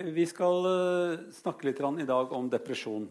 [0.00, 3.04] Vi skal uh, snakke litt i dag om depresjon.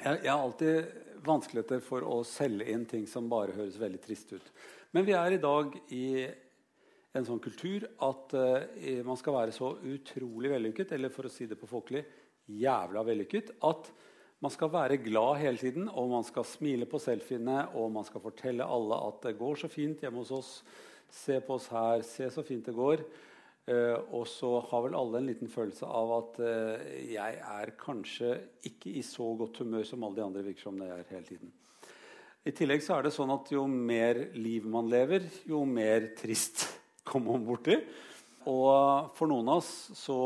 [0.00, 0.86] Jeg, har alltid
[1.26, 4.46] vanskeligheter for å selge inn ting som bare høres veldig trist ut.
[4.96, 6.24] Men vi er i dag i
[7.12, 11.44] en sånn kultur at uh, man skal være så utrolig vellykket, eller for å si
[11.50, 12.06] det på folkelig
[12.48, 13.90] jævla vellykket, at
[14.40, 18.24] man skal være glad hele tiden, og man skal smile på selfiene, og man skal
[18.24, 20.54] fortelle alle at det går så fint hjemme hos oss.
[21.12, 22.00] Se på oss her.
[22.06, 23.04] Se så fint det går.
[23.70, 28.32] Uh, og så har vel alle en liten følelse av at uh, jeg er kanskje
[28.66, 31.52] ikke i så godt humør som alle de andre virker som det er hele tiden.
[32.40, 36.64] I tillegg så er det sånn at jo mer liv man lever, jo mer trist
[37.08, 37.76] kommer man borti.
[38.48, 40.18] Og for noen av oss så,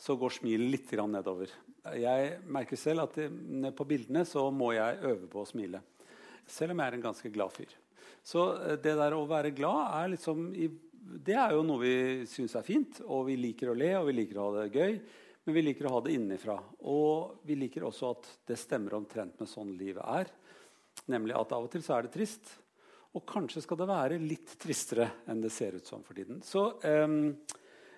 [0.00, 1.52] så går smilet litt nedover.
[1.98, 3.28] Jeg merker selv at det,
[3.76, 5.82] på bildene så må jeg øve på å smile.
[6.48, 7.74] Selv om jeg er en ganske glad fyr.
[8.24, 10.70] Så eh, det der å være glad er liksom i
[11.02, 11.96] det er jo noe vi
[12.30, 14.96] syns er fint, og vi liker å le og vi liker å ha det gøy.
[15.42, 16.54] Men vi liker å ha det innenfra.
[16.86, 20.30] Og vi liker også at det stemmer omtrent med sånn livet er.
[21.10, 22.52] Nemlig at av og til så er det trist.
[23.12, 26.38] Og kanskje skal det være litt tristere enn det ser ut som for tiden.
[26.46, 27.34] Så um,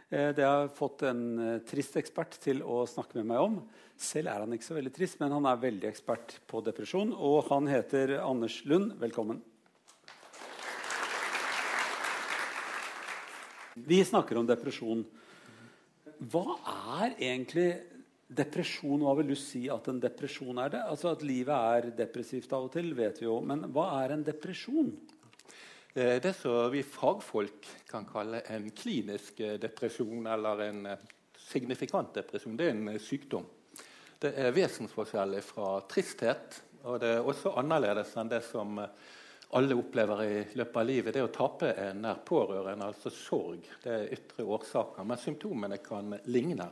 [0.08, 3.60] det har jeg fått en uh, trist ekspert til å snakke med meg om.
[4.00, 7.12] Selv er han ikke så veldig trist, men han er veldig ekspert på depresjon.
[7.12, 8.96] Og han heter Anders Lund.
[9.04, 9.44] Velkommen.
[13.74, 15.02] Vi snakker om depresjon.
[16.30, 16.58] Hva
[17.02, 17.70] er egentlig
[18.30, 19.02] depresjon?
[19.02, 20.76] Hva vil du si at en depresjon er?
[20.76, 20.82] det?
[20.86, 23.40] Altså At livet er depressivt av og til, vet vi jo.
[23.42, 24.92] Men hva er en depresjon?
[25.94, 31.04] Eh, det som vi fagfolk kan kalle en klinisk eh, depresjon eller en eh,
[31.50, 33.44] signifikant depresjon, det er en sykdom.
[34.22, 38.78] Det er vesensforskjellig fra tristhet, og det er også annerledes enn det som
[39.50, 43.68] alle opplever i løpet av livet, det å tape en nær pårørende, altså sorg.
[43.82, 46.66] Det er ytre årsaker, men symptomene kan ligne.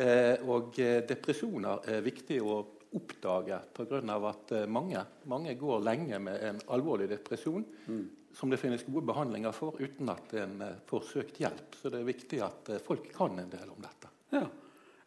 [0.00, 2.54] Eh, og eh, depresjoner er viktig å
[2.96, 4.00] oppdage pga.
[4.30, 8.06] at eh, mange, mange, går lenge med en alvorlig depresjon mm.
[8.32, 11.76] som det finnes gode behandlinger for, uten at en får søkt hjelp.
[11.76, 14.14] Så det er viktig at folk kan en del om dette.
[14.32, 14.46] Ja.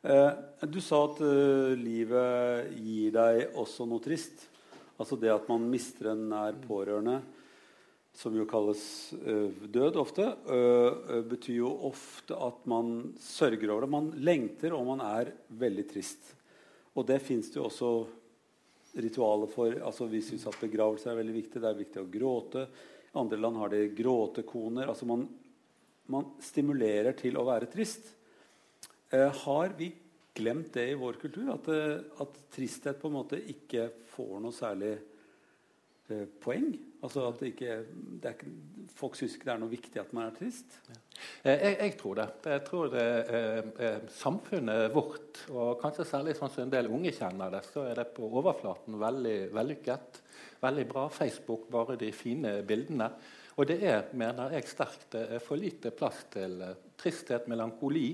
[0.03, 1.23] Eh, du sa at
[1.79, 4.49] livet gir deg også noe trist.
[5.01, 7.17] Altså det at man mister en nær pårørende,
[8.13, 8.83] som jo kalles
[9.25, 13.93] uh, død ofte, uh, betyr jo ofte at man sørger over det.
[13.95, 16.33] Man lengter, og man er veldig trist.
[16.93, 17.93] Og det fins det jo også
[19.01, 19.79] ritualer for.
[19.81, 21.61] Altså Vi syns at begravelse er veldig viktig.
[21.61, 22.67] Det er viktig å gråte.
[23.17, 24.85] Andre land har de gråtekoner.
[24.93, 25.25] Altså man,
[26.13, 28.05] man stimulerer til å være trist.
[29.13, 29.89] Har vi
[30.33, 31.49] glemt det i vår kultur.
[31.53, 34.93] At, eh, at, tristhet på en måte ikke får noe særlig
[36.09, 36.71] eh, poeng.
[37.03, 37.81] Altså at ikke,
[38.21, 38.51] ikke,
[38.95, 40.77] Folk syns ikke det er noe viktig at man er trist.
[40.87, 40.97] Ja.
[41.43, 42.27] Eh, jeg, jeg, tror det.
[42.55, 47.53] Jeg tror det er samfunnet vårt, og kanskje særlig sånn som en del unge kjenner
[47.53, 50.21] det, så er det på overflaten veldig vellykket.
[50.63, 51.07] Veldig bra.
[51.11, 53.09] Facebook, bare de fine bildene.
[53.59, 56.57] Og det er, mener jeg sterkt, er for lite plass til
[56.99, 58.09] tristhet, melankoli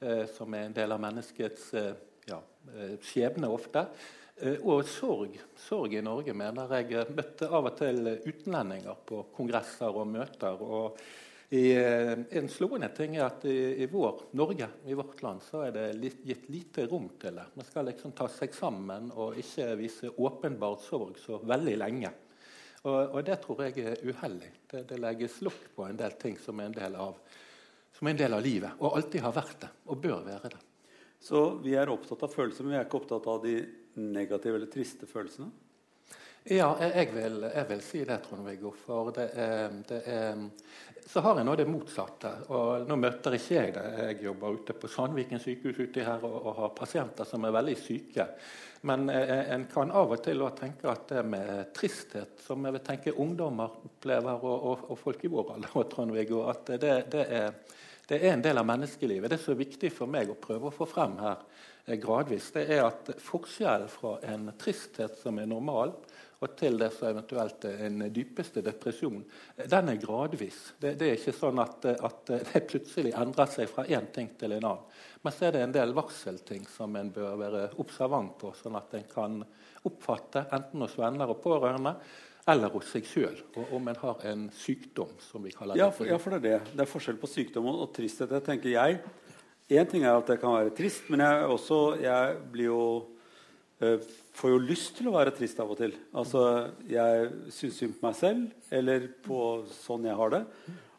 [0.00, 1.94] Eh, som er en del av menneskets eh,
[2.28, 2.38] ja,
[2.74, 3.88] eh, skjebne ofte.
[4.38, 5.32] Og sorg.
[5.58, 10.60] Sorg i Norge mener jeg møtte av og til utenlendinger på kongresser og møter.
[10.62, 11.00] og
[11.50, 15.74] i, en slående ting er at i, i, vår Norge, i vårt land, så er
[15.74, 17.48] det litt, gitt lite rom til det.
[17.58, 22.14] Man skal liksom ta seg sammen og ikke vise åpenbart sorg så veldig lenge.
[22.84, 24.54] Og, og det tror jeg er uheldig.
[24.70, 27.18] Det, det legges lokk på en del ting som er en del av
[27.98, 30.64] som er en del av livet, og alltid har vært det, og bør være det.
[31.20, 33.56] Så vi er opptatt av følelser, men vi er ikke opptatt av de
[33.98, 35.50] negative eller triste følelsene?
[36.48, 38.70] Ja, jeg vil, jeg vil si det, Trond-Viggo.
[38.86, 40.38] For det er, det er,
[41.08, 42.30] Så har jeg nå det motsatte.
[42.54, 43.84] Og nå møter ikke jeg det.
[43.98, 47.76] Jeg jobber ute på Sandviken sykehus ute her og, og har pasienter som er veldig
[47.82, 48.28] syke.
[48.88, 52.86] Men eh, en kan av og til tenke at det med tristhet, som jeg vil
[52.86, 57.52] tenke ungdommer opplever, og, og, og folk i vår alder, at det, det er
[58.08, 59.30] det er en del av menneskelivet.
[59.30, 61.42] Det som er viktig for meg å prøve å få frem her
[61.84, 65.92] eh, gradvis, det er at forskjellen fra en tristhet som er normal,
[66.38, 69.24] og til det som eventuelt er en dypeste depresjon,
[69.58, 70.58] den er gradvis.
[70.78, 74.54] Det, det er ikke sånn at, at, det plutselig endrer seg fra én ting til
[74.54, 74.84] en annen.
[75.24, 78.94] Men så er det en del varselting som en bør være observant på, sånn at
[78.94, 79.40] en kan
[79.88, 81.96] oppfatte, enten hos venner og pårørende,
[82.48, 83.36] eller hos seg sjøl,
[83.76, 85.10] om en har en sykdom.
[85.20, 85.82] som vi kaller det.
[85.82, 86.72] Ja, for, ja, for det er det.
[86.78, 88.32] Det er forskjell på sykdom og, og tristhet.
[88.46, 89.02] tenker jeg.
[89.68, 92.82] Én ting er at det kan være trist, men jeg, også, jeg blir jo
[93.84, 93.98] uh,
[94.38, 95.92] får jo lyst til å være trist av og til.
[96.16, 96.42] Altså,
[96.88, 99.40] Jeg syns synd på meg selv, eller på
[99.82, 100.44] sånn jeg har det.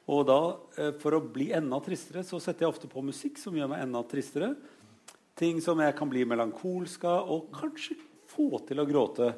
[0.09, 0.39] Og da,
[0.77, 3.87] uh, for å bli enda tristere, så setter jeg ofte på musikk som gjør meg
[3.87, 4.53] enda tristere.
[5.39, 7.95] ting som jeg kan bli melankolsk av, og kanskje
[8.27, 9.33] få til å gråte.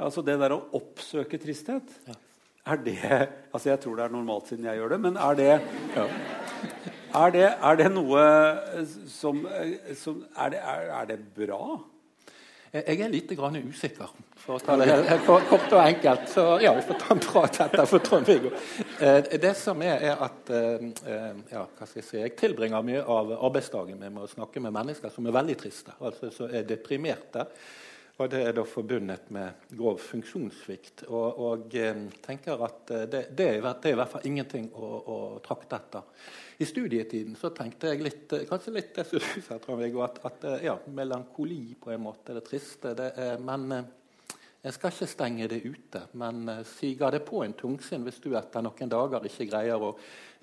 [0.00, 1.94] Altså det der å oppsøke tristhet.
[2.08, 2.16] Ja.
[2.70, 2.96] Er det
[3.52, 5.52] Altså jeg tror det er normalt siden jeg gjør det, men er det
[7.10, 8.24] er det, er det noe
[9.10, 9.40] som,
[9.98, 11.80] som er, det, er, er, det, bra?
[12.70, 16.28] Jeg er litt grann usikker, for å ta det helt kort og enkelt.
[16.30, 18.52] Så ja, vi får ta en prat etterpå, Trond-Viggo.
[19.02, 22.86] Eh, det som er, er at eh, eh, ja, hva skal jeg si, jeg tilbringer
[22.86, 26.68] mye av arbeidsdagen med å snakke med mennesker som er veldig triste, altså som er
[26.68, 27.48] deprimerte.
[28.20, 31.06] Og det er da forbundet med grov funksjonssvikt.
[31.08, 31.76] Og, og
[32.20, 36.26] tenker at det, det, er, det, er, i hvert fall ingenting å, å trakte etter.
[36.60, 40.20] I studietiden så tenkte jeg litt, eh, kanskje litt det som du sa, Trond-Viggo, at,
[40.28, 42.92] at, eh, ja, melankoli på en måte, det triste.
[42.98, 43.88] Det er, men eh,
[44.60, 46.02] jeg skal ikke stenge det ute.
[46.20, 49.94] Men siger det på en tungsinn hvis du etter noen dager ikke greier å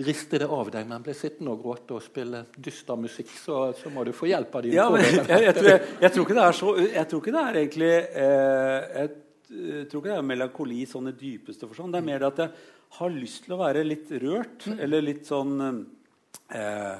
[0.01, 3.91] riste det av deg, men blir sittende og gråte og spille dyster musikk, så, så
[3.93, 5.69] må du få hjelp av dine ja, jeg, jeg, jeg, tror,
[6.01, 7.93] jeg, tror ikke det er så Jeg tror ikke det er egentlig
[8.25, 9.13] eh,
[9.47, 11.93] jeg tror ikke det er melankoli sånn i dypeste forstand.
[11.95, 14.65] Det er mer det at jeg har lyst til å være litt rørt.
[14.67, 14.81] Mm.
[14.83, 16.97] Eller litt sånn eh,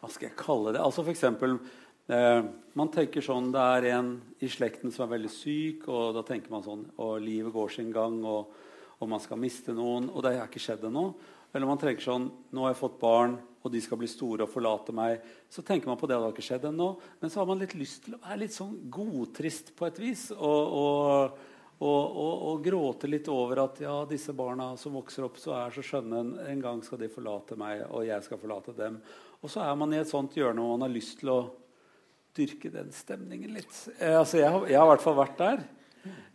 [0.00, 0.80] Hva skal jeg kalle det?
[0.80, 1.58] Altså for eksempel,
[2.10, 2.40] eh,
[2.78, 6.52] Man tenker sånn Det er en i slekten som er veldig syk, og da tenker
[6.52, 8.50] man sånn Og livet går sin gang, og,
[8.98, 11.10] og man skal miste noen, og det har ikke skjedd ennå.
[11.50, 14.52] Eller man tenker sånn Nå har jeg fått barn, og de skal bli store og
[14.52, 15.20] forlate meg.
[15.52, 16.92] Så tenker man på det, det har ikke skjedd ennå.
[17.20, 20.28] Men så har man litt lyst til å være litt sånn godtrist på et vis.
[20.36, 21.48] og, og
[21.80, 25.72] og, og, og, gråte litt over at ja, disse barna som vokser opp, så er
[25.72, 26.18] så skjønne.
[26.20, 28.98] En, en, gang skal de forlate meg, og jeg skal forlate dem.
[29.40, 31.38] Og så er man i et sånt hjørne hvor man har lyst til å
[32.36, 33.74] dyrke den stemningen litt.
[33.98, 35.62] Eh, altså, jeg, jeg, har i hvert fall vært der.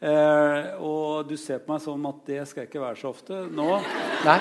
[0.05, 3.41] Eh, og du ser på meg som at det skal jeg ikke være så ofte
[3.49, 3.67] nå.
[4.27, 4.37] Nei,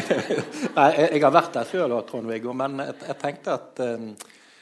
[0.78, 4.12] Nei jeg, har vært der sjøl, Trond-Viggo, men jeg, jeg, tenkte at eh,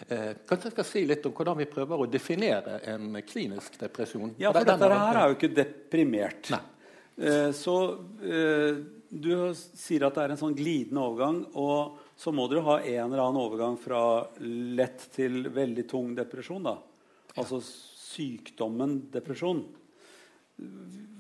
[0.07, 4.31] Eh, kanskje jeg skal si litt om hvordan vi prøver å definere en klinisk depresjon.
[4.39, 6.53] Ja, for dette her er jo ikke deprimert.
[7.19, 7.75] Eh, så
[8.23, 8.79] eh,
[9.11, 11.41] du sier at det er en sånn glidende overgang.
[11.59, 14.01] Og så må dere ha en eller annen overgang fra
[14.43, 16.67] lett til veldig tung depresjon.
[16.67, 16.75] da.
[17.39, 19.63] Altså sykdommen depresjon.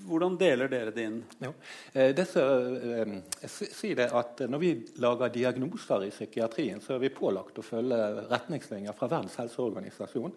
[0.08, 1.20] Hvordan deler dere det inn?
[1.44, 1.52] Jo.
[1.92, 2.42] Eh, det så,
[2.74, 3.12] eh,
[3.46, 8.26] si det at Når vi lager diagnoser i psykiatrien, så er vi pålagt å følge
[8.26, 10.32] retningslinjer fra Verdens helseorganisasjon.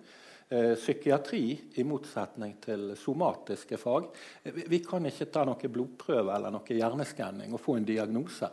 [0.49, 4.09] Eh, psykiatri, i motsetning til somatiske fag
[4.43, 8.51] Vi kan ikke ta noe blodprøve eller noe hjerneskanning og få en diagnose.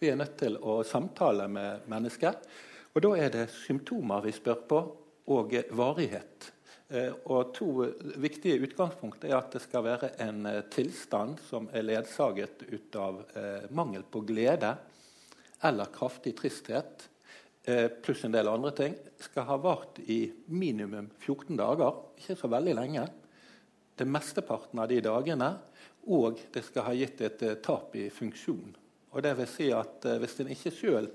[0.00, 2.38] Vi er nødt til å samtale med mennesker.
[2.96, 4.84] Og Da er det symptomer vi spør på,
[5.26, 6.52] og varighet.
[6.88, 7.70] Eh, og To
[8.22, 13.24] viktige utgangspunkt er at det skal være en eh, tilstand som er ledsaget ut av
[13.34, 14.76] eh, mangel på glede
[15.66, 17.08] eller kraftig tristhet,
[18.04, 21.96] pluss en del andre ting, skal ha vart i minimum 14 dager.
[22.20, 23.06] Ikke så veldig lenge.
[23.98, 25.48] Det mesteparten av de dagene.
[26.12, 28.76] Og det skal ha gitt et tap i funksjon.
[29.16, 31.08] Og det vil si at Hvis en ikke sjøl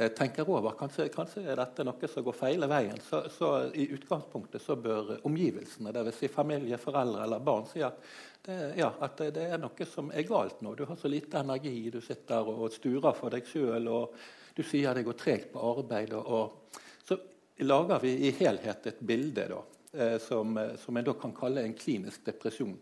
[0.00, 3.88] Eh, tenker over kanskje, kanskje er dette noe som går feil veien, så, så, i
[3.96, 6.20] utgangspunktet så bør omgivelsene, dvs.
[6.20, 7.98] Si familie, foreldre eller barn, si at
[8.46, 10.76] det, ja, at det, er noe som er galt nå.
[10.78, 14.14] Du har så lite energi, du sitter og sturer for deg sjøl, og
[14.54, 16.14] du sier det går tregt på arbeid.
[16.14, 17.18] Og, og, så
[17.66, 19.60] lager vi i helhet et bilde da,
[19.98, 22.78] eh, som, som en da kan kalle en klinisk depresjon.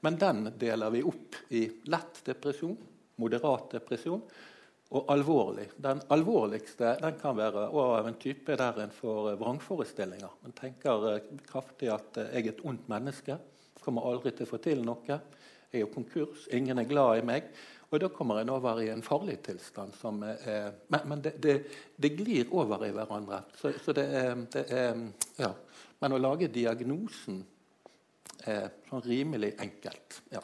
[0.00, 2.80] Men den deler vi opp i lett depresjon,
[3.20, 4.22] moderat depresjon
[4.94, 5.68] og alvorlig.
[5.82, 10.40] Den alvorligste den kan være av en type der en får eh, vrangforestillinger.
[10.46, 13.38] En tenker eh, kraftig at eh, 'jeg er et ondt menneske',
[13.80, 15.04] kommer aldri til å få til noe.
[15.06, 17.50] Jeg er jo konkurs, ingen er glad i meg.
[17.90, 19.92] Og da kommer en over i en farlig tilstand.
[19.94, 21.66] Som er, men, men det, det,
[21.96, 23.42] det, glir over i hverandre.
[23.54, 25.02] Så, så det, er, det, er,
[25.38, 25.52] ja.
[26.00, 27.44] Men å lage diagnosen
[28.46, 30.22] er sånn rimelig enkelt.
[30.32, 30.40] ja.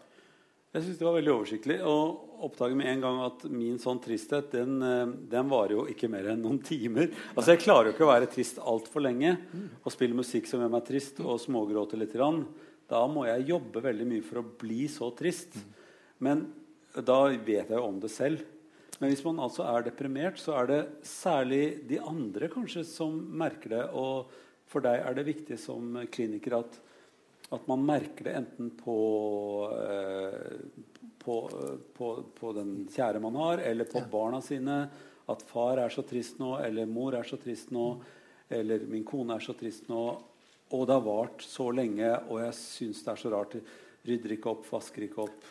[0.70, 1.76] Jeg syns det var veldig oversiktlig.
[1.82, 6.10] Og oppdage med en gang at min sånn tristhet den, eh, den varer jo ikke
[6.10, 7.10] mer enn noen timer.
[7.34, 9.34] Altså Jeg klarer jo ikke å være trist altfor lenge
[9.82, 12.14] og spille musikk som gjør meg trist, og smågråte litt.
[12.14, 15.58] Da må jeg jobbe veldig mye for å bli så trist.
[16.20, 16.52] Men
[16.94, 18.40] da vet jeg jo om det selv.
[19.00, 23.70] Men hvis man altså er deprimert, så er det særlig de andre kanskje som merker
[23.70, 23.84] det.
[23.90, 24.30] Og
[24.70, 26.78] for deg er det viktig som kliniker at
[27.50, 28.96] at man merker det enten på,
[29.74, 30.56] eh,
[31.18, 31.36] på,
[31.96, 34.08] på, på, den kjære man har, eller på ja.
[34.12, 34.80] barna sine.
[35.30, 37.86] At far er så trist nå, eller mor er så trist nå,
[38.50, 40.04] eller min kone er så trist nå.
[40.70, 43.56] Og det har vart så lenge, og jeg syns det er så rart.
[44.06, 45.48] Rydder ikke opp, vasker ikke opp,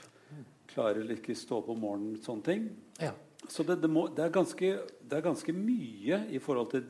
[0.71, 2.19] klarer ikke stå opp om morgenen.
[2.23, 2.69] Sånne ting.
[3.01, 3.11] Ja.
[3.47, 6.87] Så det, det, må, det, er ganske, det, er ganske, mye i forhold til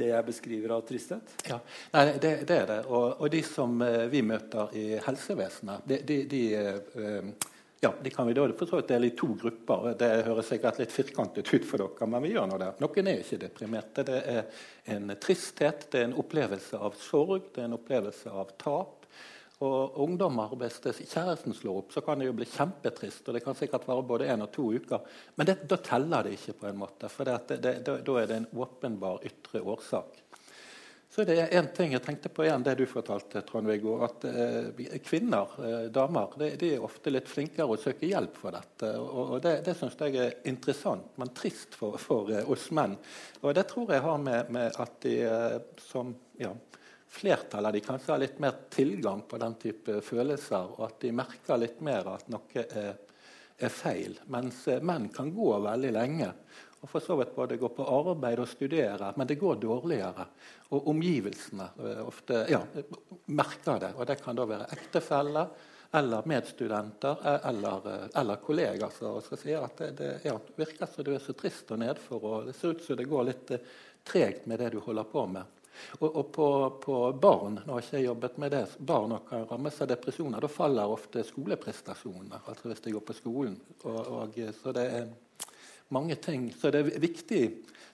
[0.00, 1.36] det jeg beskriver av tristhet?
[1.48, 1.60] Ja,
[1.94, 2.80] Nei, det, det, er det.
[2.88, 7.48] Og, og de som eh, vi møter i helsevesenet, de, de, de eh,
[7.82, 9.94] ja, de kan vi da for så vidt dele i to grupper.
[9.98, 12.74] Det høres sikkert litt firkantet ut for dere, men vi gjør nå det.
[12.82, 14.04] Noen er ikke deprimerte.
[14.04, 18.52] Det er en tristhet, det er en opplevelse av sorg, det er en opplevelse av
[18.60, 18.99] tap.
[19.60, 20.80] Og ungdommer, Hvis
[21.12, 23.28] kjæresten slår opp, så kan det jo bli kjempetrist.
[23.28, 25.00] og Det kan sikkert være både én og to uker.
[25.36, 28.36] Men det, da teller det ikke, på en måte, for det, det, da, er det
[28.36, 30.22] en åpenbar ytre årsak.
[31.10, 33.98] Så det er én ting jeg tenkte på igjen, det du fortalte, Trond-Viggo.
[34.06, 38.54] At eh, kvinner, eh, damer, de, de, er ofte litt flinkere å søke hjelp for
[38.54, 38.94] dette.
[38.96, 42.94] Og, og Det, det syns jeg er interessant, men trist for, for eh, oss menn.
[43.42, 46.54] Og det tror jeg har med, med at de eh, som ja,
[47.10, 51.12] flertallet av de kanskje har litt mer tilgang på den type følelser, og at de
[51.14, 52.92] merker litt mer at noe er,
[53.58, 54.18] er feil.
[54.30, 56.32] Mens eh, menn kan gå veldig lenge
[56.80, 60.24] og for så vidt både gå på arbeid og studere, men det går dårligere.
[60.72, 62.62] Og omgivelsene eh, ofte ja,
[63.36, 63.92] merker det.
[63.98, 65.52] Og det kan da være ektefeller
[66.00, 71.04] eller medstudenter e, eller, eh, eller kollegaer som sier at det, det ja, virker som
[71.04, 73.56] du er så trist og nedfor, og det ser ut som det går litt
[74.06, 75.59] tregt med det du holder på med.
[76.00, 76.46] Og, og på,
[76.82, 80.42] på, barn nå har ikke jeg jobbet med det, barn og kan rammes av depresjoner.
[80.42, 83.58] Da faller ofte skoleprestasjoner, altså hvis de går på skolen.
[83.84, 85.10] Og, og, så det er
[85.94, 86.50] mange ting.
[86.54, 87.42] Så det er viktig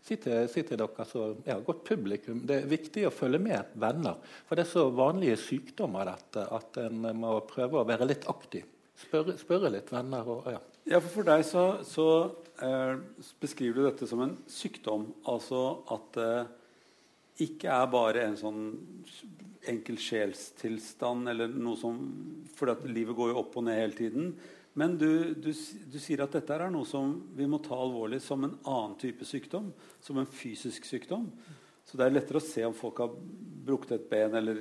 [0.06, 3.74] si til, si til dere så, ja, godt publikum, det er viktig å følge med
[3.80, 4.20] venner.
[4.46, 8.66] For det er så vanlige sykdommer dette at en må prøve å være litt aktiv.
[8.96, 10.28] Spørre, spørre litt venner.
[10.30, 10.60] Og, ja.
[10.92, 11.00] ja.
[11.00, 12.06] for For deg så, så
[12.64, 12.94] eh,
[13.42, 15.10] beskriver du dette som en sykdom.
[15.28, 15.64] Altså
[15.96, 16.54] at eh,
[17.42, 18.62] ikke er bare en sånn
[19.66, 21.98] enkel sjelstilstand eller noe som
[22.56, 24.30] For livet går jo opp og ned hele tiden.
[24.76, 28.44] Men du, du, du, sier at dette er noe som vi må ta alvorlig som
[28.44, 29.70] en annen type sykdom.
[30.04, 31.30] Som en fysisk sykdom.
[31.86, 33.12] Så det er lettere å se om folk har
[33.66, 34.58] brukket et ben eller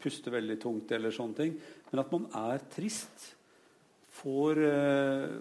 [0.00, 0.92] puster veldig tungt.
[0.92, 1.56] eller sånne ting.
[1.90, 3.34] Men at man er trist,
[4.20, 5.36] får, uh,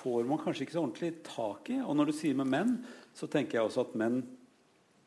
[0.00, 1.80] får man kanskje ikke så ordentlig tak i.
[1.80, 2.76] Og når du sier med menn,
[3.16, 4.22] så tenker jeg også at menn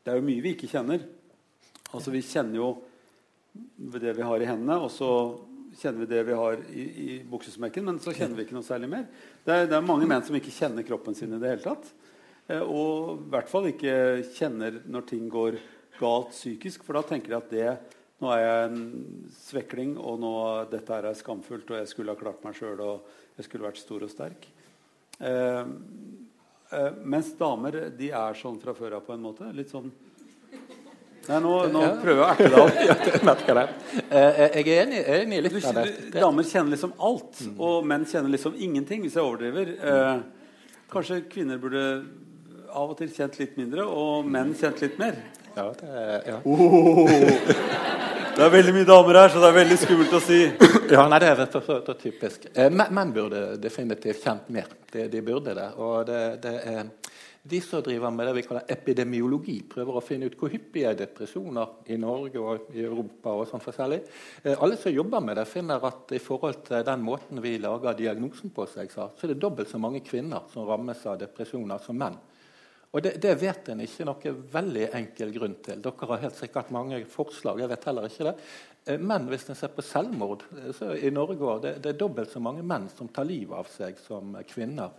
[0.04, 1.04] det er jo mye vi ikke kjenner.
[1.94, 2.68] Altså Vi kjenner jo
[4.02, 5.10] det vi har i hendene, og så
[5.78, 8.90] kjenner vi det vi har i, i buksesmekken, men så kjenner vi ikke noe særlig
[8.90, 9.06] mer.
[9.46, 11.88] Det er, det er, mange menn som ikke kjenner kroppen sin i det hele tatt.
[12.50, 13.96] Eh, og i hvert fall ikke
[14.36, 15.58] kjenner når ting går
[16.00, 17.68] galt psykisk, for da tenker de at det
[18.22, 18.84] nå er jeg en
[19.36, 20.34] svekling, og nå,
[20.70, 24.06] dette er skamfullt, og jeg skulle ha klart meg sjøl, og jeg skulle vært stor
[24.06, 24.46] og sterk.
[25.18, 25.64] Eh,
[26.74, 29.48] Uh, mens damer de er sånn fra før av på en måte.
[29.54, 29.92] Litt sånn
[31.24, 31.92] Nei, nå, nå ja.
[32.02, 33.04] prøver jeg å erte deg opp.
[33.08, 33.62] jeg merker det.
[34.10, 35.84] Uh, jeg er enig, enig litt av det.
[36.12, 37.54] Damer kjenner liksom alt, mm.
[37.64, 39.72] og menn kjenner liksom ingenting, hvis jeg overdriver.
[39.80, 41.86] Uh, kanskje kvinner burde
[42.74, 45.16] av og til kjent litt mindre, og menn kjent litt mer.
[45.54, 46.38] Ja, det, er, ja.
[46.44, 47.08] Oh.
[48.34, 50.38] Det er veldig mye damer her, så det er veldig skummelt å si.
[50.94, 52.48] Ja, nei, Det er rett og slett typisk.
[52.50, 54.72] Eh, menn burde definitivt kjent mer.
[54.90, 55.68] De, de burde det.
[55.78, 56.88] Og det, det, er
[57.46, 60.98] de som driver med det vi kaller epidemiologi, prøver å finne ut hvor hyppige er
[60.98, 63.36] depresjoner i Norge og i Europa.
[63.36, 64.00] og sånn forskjellig.
[64.42, 67.94] Eh, alle som jobber med det, finner at i forhold til den måten vi lager
[68.02, 72.02] diagnosen på seg, så er det dobbelt så mange kvinner som rammes av depresjoner som
[72.02, 72.18] menn.
[72.94, 75.80] Og det, det, vet en ikke noe veldig enkel grunn til.
[75.82, 77.58] Dere har helt sikkert mange forslag.
[77.64, 78.34] jeg vet heller ikke det.
[78.86, 82.30] Eh, men hvis en ser på selvmord eh, så i Norge det, det er dobbelt
[82.30, 84.94] så mange menn som tar livet av seg, som kvinner.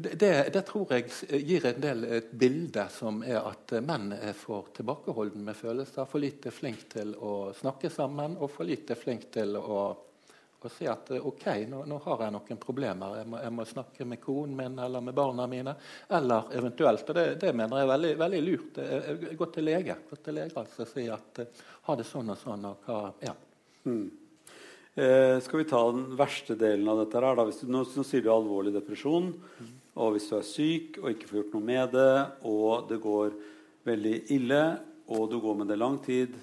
[0.00, 4.68] Det, det, tror jeg gir en del et bilde som er at menn er for
[4.76, 6.04] tilbakeholdne med følelser.
[6.04, 9.80] For lite flink til å snakke sammen og for lite flink til å
[10.66, 13.18] og si at eh, ok, nå, nå, har jeg noen problemer.
[13.20, 15.74] Jeg må, jeg må, snakke med konen min eller med barna mine.
[16.18, 18.80] Eller eventuelt, og det, det mener jeg er veldig, veldig lurt,
[19.38, 20.00] gå til lege.
[20.10, 21.44] Gå til lege altså, si at
[21.88, 22.66] ha det sånn og sånn.
[22.70, 23.36] og hva, ja.
[23.88, 24.08] Mm.
[24.94, 27.20] Eh, skal vi ta den verste delen av dette?
[27.20, 27.46] her da?
[27.46, 29.30] Du, nå, nå, sier du alvorlig depresjon.
[29.32, 29.72] Mm.
[30.02, 32.14] Og hvis du er syk og ikke får gjort noe med det,
[32.50, 33.36] og det går
[33.86, 34.62] veldig ille,
[35.10, 36.34] og du går med det lang tid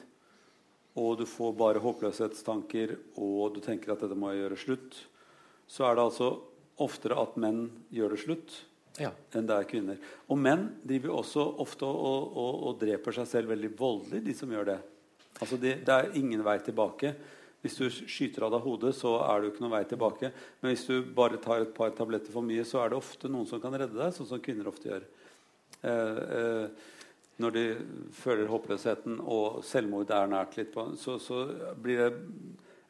[0.98, 4.98] og du får bare håpløshetstanker, og du tenker at dette må jeg gjøre slutt,
[5.70, 6.32] så er det altså
[6.82, 8.58] oftere at menn gjør det slutt
[9.02, 9.12] ja.
[9.36, 9.98] enn det er kvinner.
[10.32, 14.54] Og menn driver også ofte og, og, og, dreper seg selv veldig voldelig, de som
[14.54, 14.78] gjør det.
[15.38, 17.14] Altså det, det er ingen vei tilbake.
[17.62, 20.32] Hvis du skyter av deg hodet, så er det jo ikke noen vei tilbake.
[20.62, 23.50] Men hvis du bare tar et par tabletter for mye, så er det ofte noen
[23.50, 25.08] som kan redde deg, sånn som kvinner ofte gjør.
[25.82, 26.86] Eh, eh,
[27.42, 27.64] når de
[28.18, 31.44] føler håpløsheten og selvmord er nært litt på, så, så,
[31.78, 32.12] blir det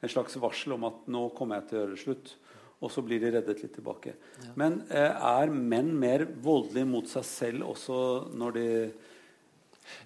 [0.04, 2.36] en slags varsel om at nå kommer jeg til å gjøre slutt.
[2.78, 4.14] Og så blir de reddet litt tilbake.
[4.44, 4.52] Ja.
[4.62, 8.00] Men eh, er menn mer voldelige mot seg selv også
[8.38, 8.68] når de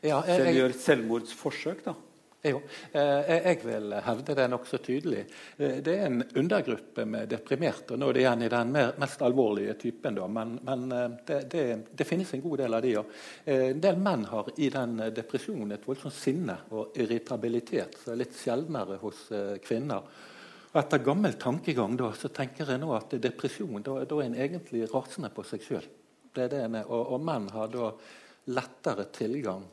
[0.06, 1.96] Ja, jeg, Selv gjør selvmordsforsøk, da.
[2.42, 2.58] Jo,
[2.92, 5.20] eh, jeg vil hevde det nokså tydelig.
[5.62, 7.94] Eh, det er en undergruppe med deprimerte.
[7.94, 8.72] og Nå er det igjen i den
[9.04, 12.96] mest alvorlige typen, men, men eh, det, det, det, finnes en god del av de
[12.98, 13.12] òg.
[13.46, 18.34] En del menn har i den depresjonen et voldsomt sinne og irritabilitet, som er litt
[18.42, 19.22] sjeldnere hos
[19.62, 20.10] kvinner.
[20.72, 24.42] Og Etter gammel tankegang da, så tenker jeg nå at depresjon da, da er en
[24.48, 25.88] egentlig rasende på seg sjøl.
[26.42, 27.94] Og, og menn har da
[28.50, 29.68] lettere tilgang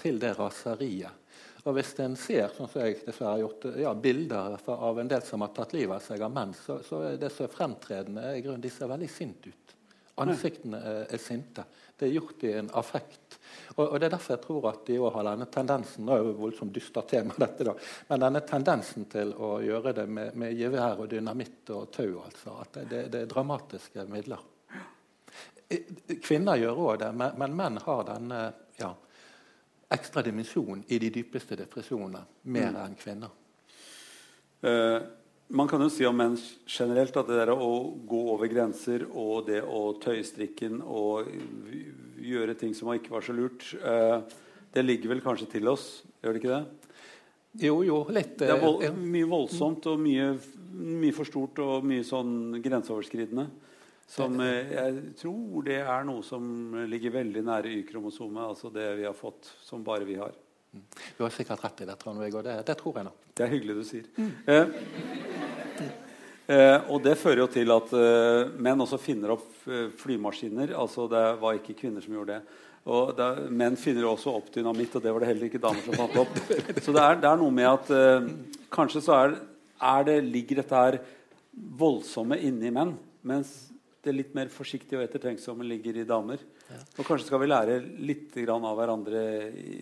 [0.00, 1.19] til det raseriet
[1.64, 5.24] og Hvis en ser sånn som jeg dessverre har gjort, ja, bilder av en del
[5.26, 8.44] som har tatt livet av seg av menn, så, så er det som fremtredende, i
[8.44, 9.76] grunnen, de ser veldig sinte ut.
[10.20, 11.64] Ansiktene er, er, sinte.
[11.96, 13.38] Det er gjort i en affekt.
[13.76, 16.24] Og, og, Det er derfor jeg tror at de òg har denne tendensen nå er
[16.26, 17.74] det voldsomt dystert tema dette da,
[18.10, 22.22] men denne tendensen til å gjøre det med, med gevær og dynamitt og tau.
[22.24, 24.48] altså, at det, det, er dramatiske midler.
[26.20, 28.42] Kvinner gjør òg det, men, men menn har denne
[29.90, 32.82] ekstra dimensjon i de dypeste depresjonene, mer mm.
[32.84, 33.32] enn kvinner.
[34.60, 35.00] Uh,
[35.50, 36.36] man kan jo si om menn
[36.68, 37.70] generelt at det der å
[38.06, 41.30] gå over grenser og det å tøye strikken og
[42.22, 44.20] gjøre ting som ikke var så lurt, uh,
[44.70, 46.62] det ligger vel kanskje til oss, gjør det ikke det?
[47.66, 48.36] Jo, jo, litt.
[48.38, 50.28] Det er vold, mye voldsomt og mye,
[50.70, 53.48] mye for stort og mye sånn grenseoverskridende.
[54.10, 56.44] Som eh, jeg tror det er noe som
[56.90, 58.42] ligger veldig nære Y-kromosomet.
[58.42, 60.34] Altså det vi har fått som bare vi har.
[60.74, 60.86] Mm.
[61.16, 62.42] Du har sikkert rett i det, Trond Viggo.
[62.42, 63.28] Det, det, tror jeg nok.
[63.34, 64.08] Det er hyggelig du sier.
[64.16, 64.32] Mm.
[64.50, 64.66] Eh,
[66.54, 70.74] eh, og det fører jo til at eh, menn også finner opp eh, flymaskiner.
[70.78, 72.58] Altså det var ikke kvinner som gjorde det.
[72.90, 75.98] Og det, menn finner også opp dynamitt, og det var det heller ikke damer som
[76.00, 76.38] fant opp.
[76.84, 78.30] Så det er, det er noe med at eh,
[78.72, 79.34] kanskje så er,
[79.90, 81.00] er det, ligger dette her
[81.78, 82.94] voldsomme inni menn.
[83.26, 83.52] Mens
[84.04, 86.42] det litt mer forsiktige og ettertenksomme ligger i damer.
[86.70, 86.80] Ja.
[86.96, 89.78] Og kanskje skal vi lære litt av hverandre, i,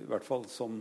[0.00, 0.78] i hvert fall som,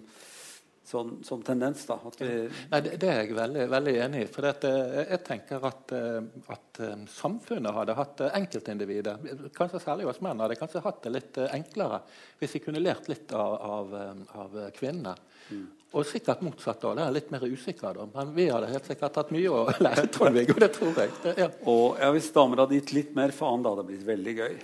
[0.85, 1.85] som, som tendens.
[1.89, 1.97] da.
[2.19, 2.29] Vi...
[2.71, 4.29] Nei, det, det, er jeg veldig, veldig enig i.
[4.31, 6.19] For dette, jeg tenker at, eh,
[6.53, 11.15] at, eh, samfunnet hadde hatt eh, enkeltindivider, kanskje særlig oss menn, hadde kanskje hatt det
[11.15, 12.03] litt enklere
[12.41, 13.97] hvis vi kunne lært litt av, av,
[14.43, 15.15] av kvinnene.
[15.49, 15.65] Mm.
[15.95, 16.81] Og sikkert motsatt.
[16.81, 18.05] da, Det er litt mer usikker, da.
[18.13, 20.57] Men vi hadde helt sikkert hatt mye å lære, Trond-Viggo.
[20.59, 21.13] Det tror jeg.
[21.39, 21.47] Ja.
[21.71, 24.57] Og ja, Hvis damer hadde gitt litt mer faen, da hadde det blitt veldig gøy.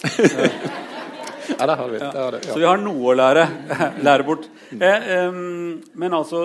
[1.60, 2.02] ja, det har vi.
[2.02, 2.10] Ja.
[2.12, 2.52] Det har det, ja.
[2.52, 3.46] Så vi har noe å lære.
[4.08, 4.50] lære bort.
[4.76, 6.41] Eh, um, men altså,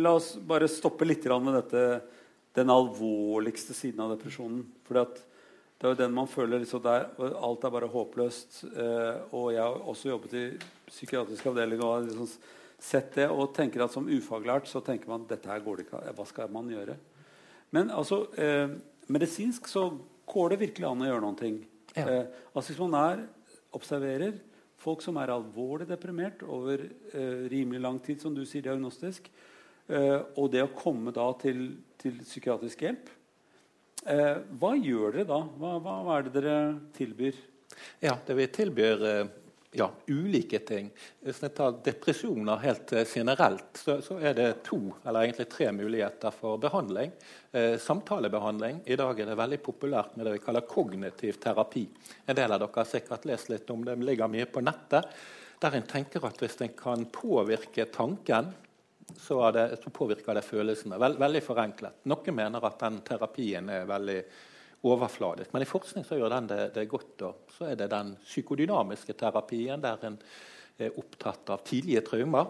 [0.00, 1.84] la oss bare stoppe litt med dette,
[2.56, 4.62] den alvorligste siden av depresjonen.
[4.88, 8.64] For det er jo den man føler liksom der, Alt er bare håpløst.
[8.72, 10.46] Eh, og jeg har også jobbet i
[10.88, 11.84] psykiatrisk avdeling.
[11.84, 12.32] og liksom,
[12.80, 16.14] sett det og tenker at som ufaglært så tenker man dette her går det ikke
[16.16, 16.96] Hva skal man gjøre?
[17.76, 18.72] Men altså, eh,
[19.12, 19.90] medisinsk så
[20.30, 21.60] går det virkelig an å gjøre noen ting.
[21.94, 22.06] Ja.
[22.06, 23.22] Eh, altså Hvis man er,
[23.76, 24.40] observerer
[24.80, 29.28] folk som er alvorlig deprimert over eh, rimelig lang tid, som du sier diagnostisk,
[29.90, 31.66] eh, og det å komme da til,
[32.00, 33.10] til psykiatrisk hjelp
[34.08, 35.40] eh, Hva gjør dere da?
[35.60, 36.56] Hva, hva, hva, er det dere
[36.96, 37.44] tilbyr?
[38.02, 39.24] Ja, Det vi tilbyr eh,
[39.72, 40.90] ja, ulike ting.
[41.20, 45.70] Hvis vi tar depresjoner helt eh, generelt, så, så, er det to eller egentlig tre
[45.72, 47.12] muligheter for behandling.
[47.52, 48.80] Eh, samtalebehandling.
[48.84, 51.84] I dag er det veldig populært med det vi kaller kognitiv terapi.
[52.26, 55.06] En del av dere har sikkert lest litt om det, det ligger mye på nettet.
[55.60, 58.50] Der en tenker at hvis en kan påvirke tanken,
[59.18, 60.98] så, det, så påvirker det følelsene.
[60.98, 62.02] Vel, veldig forenklet.
[62.10, 64.22] Noen mener at den terapien er veldig
[64.86, 65.52] overfladisk.
[65.52, 67.26] Men i forskning så gjør den det, det godt.
[67.28, 70.18] Og så er det den psykodynamiske terapien, der en
[70.80, 72.48] er opptatt av tidlige traumer.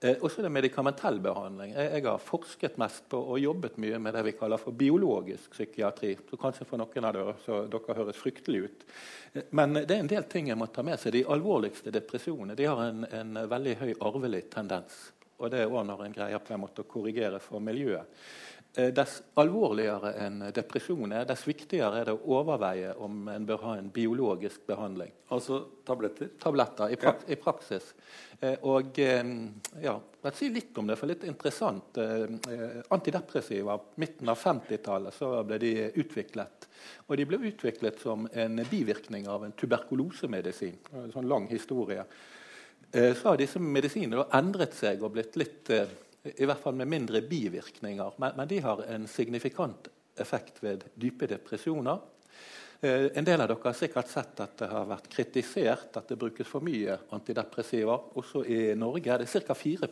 [0.00, 1.74] Eh, og så er det medikamentell behandling.
[1.74, 5.52] Jeg, jeg, har forsket mest på og jobbet mye med det vi kaller for biologisk
[5.52, 6.14] psykiatri.
[6.30, 8.86] Så kanskje for noen av dere, så dere høres fryktelig ut.
[9.34, 11.18] Eh, men det er en del ting jeg må ta med seg.
[11.18, 15.10] De alvorligste depresjonene de har en, en veldig høy arvelig tendens.
[15.40, 18.08] Og det er òg når en greier på en måte å korrigere for miljøet.
[18.74, 23.64] Eh, dess alvorligere en depresjon er, dess viktigere er det å overveie om en bør
[23.64, 25.10] ha en biologisk behandling.
[25.34, 26.28] Altså tabletter?
[26.38, 27.32] Tabletter, i, prak ja.
[27.34, 27.88] i praksis.
[28.38, 29.32] Eh, og eh,
[29.82, 31.98] ja, jeg si litt om det, for litt interessant.
[32.94, 35.72] Antidepressiva midten av 50-tallet så ble de
[36.04, 36.68] utviklet.
[37.08, 40.76] Og de ble utviklet som en bivirkning av en tuberkulosemedisin.
[41.00, 42.04] En sånn lang historie.
[42.92, 45.72] Så har disse medisinene endret seg og blitt litt
[46.24, 48.16] i hvert fall med mindre bivirkninger.
[48.20, 49.88] Men, men de har en signifikant
[50.20, 52.00] effekt ved dype depresjoner.
[52.82, 56.16] Eh, en del av dere har sikkert sett at det har vært kritisert at det
[56.20, 57.96] brukes for mye antidepressiva.
[58.20, 59.54] Også i Norge er det ca.
[59.54, 59.90] 4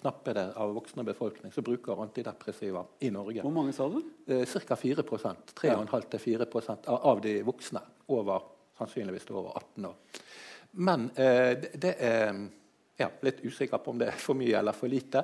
[0.00, 3.42] knappe det, av voksne befolkning som bruker antidepressiva i Norge.
[3.42, 3.98] Hvor mange sa du?
[4.26, 4.76] Eh, ca.
[4.76, 7.82] 4 3,5-4 av, av de voksne.
[8.08, 8.46] Over,
[8.78, 10.22] sannsynligvis over 18 år.
[10.78, 12.38] Men eh, det, det er
[12.98, 15.22] ja, litt usikker på om det er for mye eller for lite.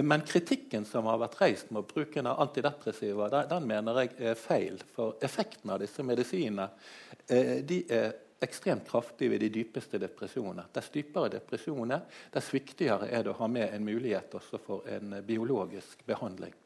[0.00, 4.80] Men kritikken som har vært reist med bruken av antidepressiva, den, mener jeg er feil.
[4.94, 6.70] For effekten av disse medisinene
[7.28, 10.64] eh, de er ekstremt kraftige ved de dypeste depresjonene.
[10.72, 14.88] Dess dypere depresjon er, dess viktigere er det å ha med en mulighet også for
[14.88, 16.56] en biologisk behandling.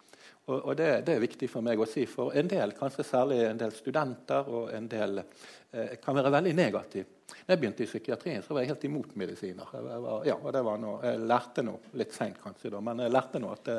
[0.45, 2.05] Og, og det, det, er viktig for meg å si.
[2.11, 6.55] For en del, kanskje særlig en del studenter og en del eh, kan være veldig
[6.59, 7.07] negativ.
[7.33, 9.71] Da jeg begynte i psykiatrien, så var jeg helt imot medisiner.
[9.73, 13.01] Jeg, var, ja, og det var noe, jeg lærte noe litt seint, kanskje, da, men
[13.07, 13.79] jeg lærte noe at det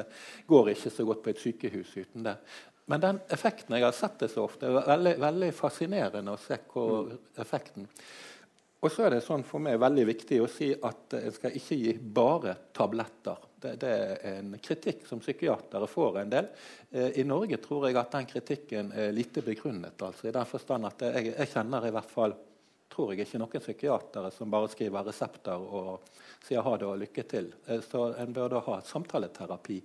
[0.50, 2.36] går ikke så godt på et sykehus uten det.
[2.90, 6.60] Men den effekten jeg har sett det så ofte, er veldig, veldig fascinerende å se
[6.70, 7.88] hvor effekten
[8.84, 11.78] og så er det sånn for meg veldig viktig å si at jeg skal ikke
[11.80, 13.46] gi bare tabletter.
[13.62, 16.50] Det, det er en kritikk som psykiatere får en del.
[16.92, 19.98] Eh, I Norge tror jeg at den kritikken er lite begrunnet.
[20.06, 22.36] Altså, I den forstand at jeg, jeg, kjenner i hvert fall
[22.92, 26.12] tror jeg ikke noen psykiatere som bare skriver resepter og
[26.46, 27.50] sier ha det og lykke til.
[27.66, 29.80] Eh, så en bør da ha samtaleterapi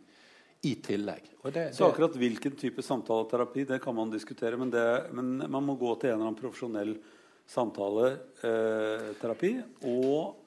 [0.69, 1.31] i tillegg.
[1.55, 4.85] Det, så akkurat hvilken type samtaleterapi det kan man diskutere, men, det,
[5.17, 6.93] men man må gå til en eller annen profesjonell
[7.51, 10.41] samtaleterapi eh, og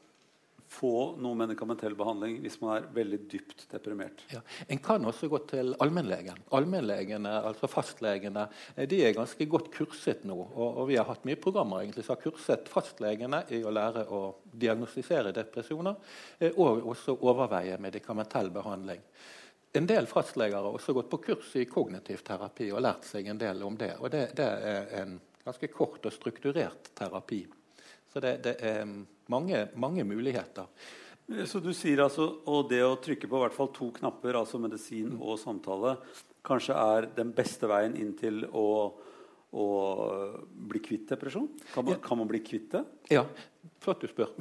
[0.73, 4.23] få noe medikamentell behandling hvis man er veldig dypt deprimert.
[4.33, 4.41] Ja.
[4.71, 6.39] En kan også gå til allmennlegen.
[6.57, 10.37] Allmennlegene, altså fastlegene, eh, de er ganske godt kurset nå.
[10.39, 14.07] Og, og vi har hatt mye programmer egentlig, som har kurset fastlegene i å lære
[14.09, 15.99] å diagnostisere depresjoner
[16.39, 19.03] eh, og også overveie medikamentell behandling.
[19.73, 23.41] En del fastleger har også gått på kurs i kognitiv terapi og lært seg en
[23.41, 23.95] del om det.
[23.99, 27.43] og det, det er en ganske kort og strukturert terapi.
[28.13, 28.84] Så det, det er
[29.32, 30.67] mange, mange, muligheter.
[31.47, 35.15] Så du sier altså og det å trykke på hvert fall to knapper, altså medisin
[35.17, 35.95] og samtale,
[36.45, 38.67] kanskje er den beste veien inn til å,
[39.56, 39.67] å
[40.69, 41.47] bli kvitt depresjon?
[41.71, 42.84] Kan man, kan man bli kvitt det?
[43.15, 43.23] Ja,
[43.82, 44.36] flott du spør.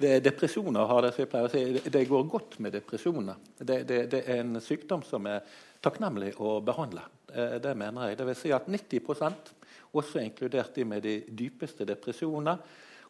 [0.00, 1.92] Det, er depresjoner har det, som jeg pleier å si.
[1.96, 3.40] Det går godt med depresjoner.
[3.58, 5.40] Det, det, det er en sykdom som er
[5.82, 7.08] takknemlig å behandle.
[7.32, 8.20] Eh, det mener jeg.
[8.20, 9.02] Det vil si at 90
[9.92, 12.60] også inkludert de med de dypeste depresjoner.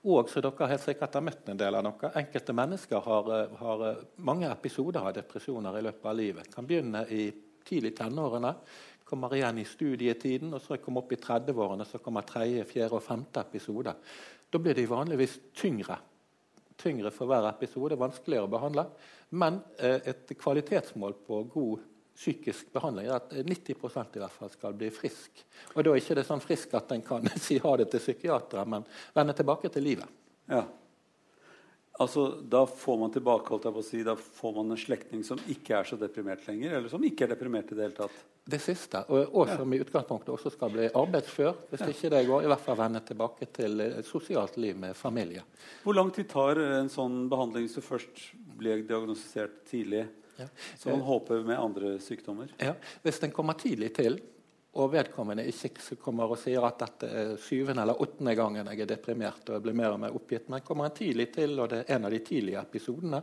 [0.09, 3.57] Og så dere helt sikkert har møtt en del av dere, enkelte mennesker har, eh,
[3.59, 6.55] har, eh, mange episoder av depresjoner i løpet av livet.
[6.55, 7.33] Kan begynne i
[7.65, 8.55] tidlig tenårene,
[9.05, 13.03] kommer igjen i studietiden, og så kommer opp i 30-årene, så kommer tredje, fjerde og
[13.03, 13.95] femte episode.
[14.51, 15.99] Da blir de vanligvis tyngre.
[16.79, 18.87] Tyngre for hver episode, vanskeligere å behandle.
[19.31, 21.81] Men eh, et kvalitetsmål på god
[22.21, 25.41] psykisk behandling er at 90% i hvert fall skal bli frisk.
[25.75, 28.67] Og da er ikke det sånn frisk at en kan si ha det til psykiatere,
[28.69, 28.85] men
[29.17, 30.19] vende tilbake til livet.
[30.51, 30.67] Ja.
[32.01, 35.25] Altså, Da får man tilbake, holdt jeg på å si, da får man en slektning
[35.25, 36.79] som ikke er så deprimert lenger?
[36.79, 38.23] Eller som ikke er deprimert i det hele tatt?
[38.51, 39.03] Det siste.
[39.13, 39.77] Og, og som ja.
[39.77, 41.59] i utgangspunktet også skal bli arbeidsfør.
[41.69, 41.91] Hvis ja.
[41.93, 45.45] ikke det går, i hvert fall vende tilbake til et sosialt liv med familie.
[45.85, 48.25] Hvor lang tid tar en sånn behandling hvis du først
[48.61, 50.07] blir diagnostisert tidlig?
[50.41, 50.49] Ja.
[50.79, 52.53] Så man håper med andre sykdommer?
[52.59, 52.75] Ja,
[53.05, 54.21] Hvis den kommer tidlig til,
[54.79, 58.91] og vedkommende ikke kommer og sier at dette er syvende eller åttende gangen jeg er
[58.93, 61.97] deprimert og blir mer og mer oppgitt, men kommer en tidlig til, og det er
[61.97, 63.23] en av de tidlige episodene,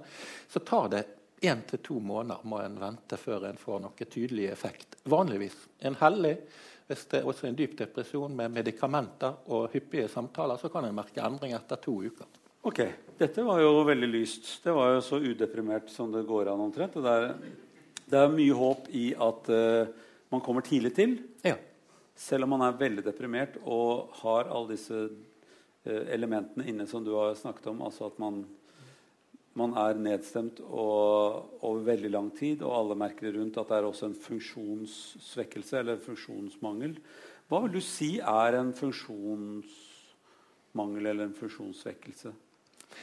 [0.51, 1.03] så tar det
[1.47, 4.97] én til to måneder må en vente før en får noe tydelig effekt.
[5.07, 5.55] Vanligvis.
[5.85, 6.33] En hellig,
[6.87, 10.97] hvis det er også en dyp depresjon med medikamenter og hyppige samtaler, så kan en
[10.97, 12.27] merke endring etter to uker.
[12.65, 12.81] Ok,
[13.17, 14.59] Dette var jo veldig lyst.
[14.61, 16.93] Det var jo så udeprimert som det går an omtrent.
[17.01, 17.33] Det er,
[18.05, 19.89] det er mye håp i at uh,
[20.29, 21.17] man kommer tidlig til.
[21.41, 21.57] Ja.
[22.17, 25.09] Selv om man er veldig deprimert og har alle disse uh,
[26.13, 27.81] elementene inne som du har snakket om.
[27.89, 28.45] Altså at man,
[29.57, 33.77] man er nedstemt og, over veldig lang tid, og alle merker det rundt at det
[33.79, 36.93] er også en funksjonssvekkelse eller funksjonsmangel.
[37.49, 42.31] Hva vil du si er en funksjonsmangel eller en funksjonssvekkelse?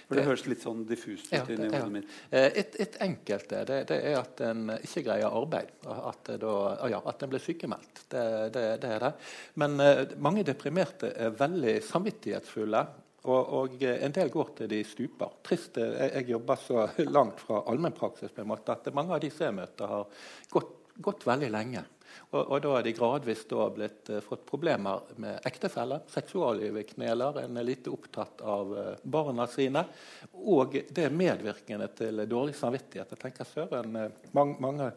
[0.09, 1.37] For Det høres litt sånn diffust ut.
[1.37, 2.03] Ja, det, ja.
[2.31, 5.73] Eh, et, et enkelte det, det, er at en ikke greier arbeid.
[5.87, 6.57] At, da,
[6.93, 8.05] ja, at en blir sykemeldt.
[8.09, 9.15] Det, det, det, er det.
[9.63, 9.79] Men
[10.25, 12.85] mange deprimerte er veldig samvittighetsfulle.
[13.25, 15.39] Og, og, en del går til de stuper.
[15.47, 20.27] Trist, jeg, jeg jobber så langt fra allmennpraksis at mange av de jeg møter, har
[20.53, 21.85] gått, gått veldig lenge.
[22.31, 26.05] Og, og, da har de gradvis da blitt, uh, fått problemer med ektefeller.
[26.11, 27.43] Seksuallivet kneler.
[27.45, 29.85] En er lite opptatt av uh, barna sine.
[30.33, 33.15] Og det er medvirkende til dårlig samvittighet.
[33.15, 34.91] Jeg tenker søren, uh, mange, mange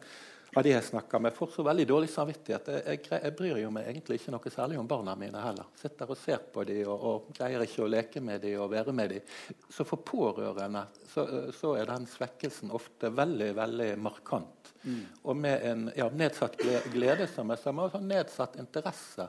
[0.56, 2.68] av de jeg snakker med, får så veldig dårlig samvittighet.
[2.72, 5.68] Jeg, jeg, jeg, bryr jo meg egentlig ikke noe særlig om barna mine heller.
[5.78, 8.94] Sitter og ser på dem og, og, greier ikke å leke med dem og være
[8.96, 9.34] med dem.
[9.72, 14.72] Så for pårørende så, så, er den svekkelsen ofte veldig, veldig markant.
[14.82, 15.02] Mm.
[15.28, 16.56] Og med en ja, nedsatt
[16.92, 19.28] glede, som jeg sa, men også nedsatt interesse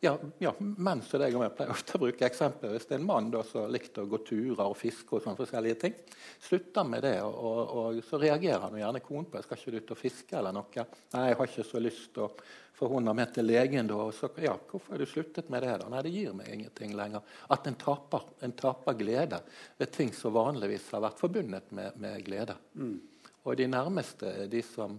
[0.00, 2.74] ja, ja, menn som deg og meg pleier ofte å bruke eksempler.
[2.74, 5.40] Hvis det er en mann da, som likte å gå turer og fiske, og sånne
[5.40, 5.96] forskjellige ting,
[6.42, 9.42] slutter med det, og, og, og så reagerer han gjerne konen på.
[9.42, 10.86] 'Skal ikke du ut og fiske?' eller noe.
[11.14, 12.44] 'Nei, jeg har ikke så lyst.' Og,
[12.76, 13.88] for hun har med til legen.
[13.88, 15.88] Da, og så, ja, 'Hvorfor har du sluttet med det?' da?
[15.88, 19.40] 'Nei, det gir meg ingenting lenger.' At en taper, en taper glede
[19.78, 22.56] ved ting som vanligvis har vært forbundet med, med glede.
[22.74, 23.00] Mm.
[23.46, 24.98] Og de nærmeste, de som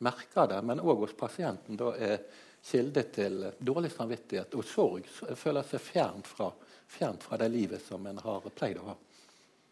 [0.00, 2.22] merker det, men òg hos pasienten, da er
[2.62, 5.06] kilde til dårlig samvittighet og sorg.
[5.36, 6.50] Føler seg fjernt fra,
[6.90, 8.98] fjernt fra det livet som en har pleid å ha.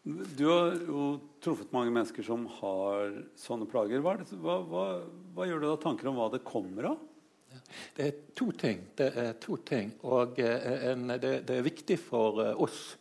[0.09, 1.05] Du har jo
[1.43, 4.01] truffet mange mennesker som har sånne plager.
[4.01, 4.85] Hva, hva, hva,
[5.35, 7.05] hva gjør du da tanker om hva det kommer av?
[7.95, 8.83] Det er to ting.
[8.97, 9.91] Det er to ting.
[10.07, 12.93] Og eh, en, det, det, er viktig for eh, oss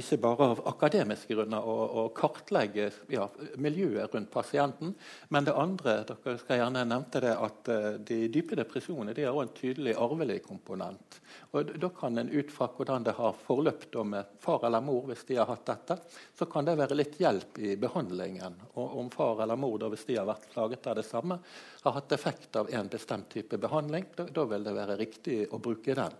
[0.00, 3.26] ikke bare av akademiske grunner å, å kartlegge ja,
[3.60, 4.94] miljøet rundt pasienten.
[5.34, 9.34] Men det andre dere skal gjerne nevnte det, at uh, de dype depresjonene de har
[9.34, 11.18] også en tydelig arvelig komponent.
[11.56, 15.24] Og Da kan en ut fra hvordan det har forløpt med far eller mor, hvis
[15.28, 15.98] de har hatt dette,
[16.38, 18.56] så kan det være litt hjelp i behandlingen.
[18.74, 21.40] Og om far eller mor, da, hvis de har vært plaget av det samme,
[21.82, 25.60] har hatt effekt av en bestemt type behandling, da, da vil det være riktig å
[25.62, 26.16] bruke den.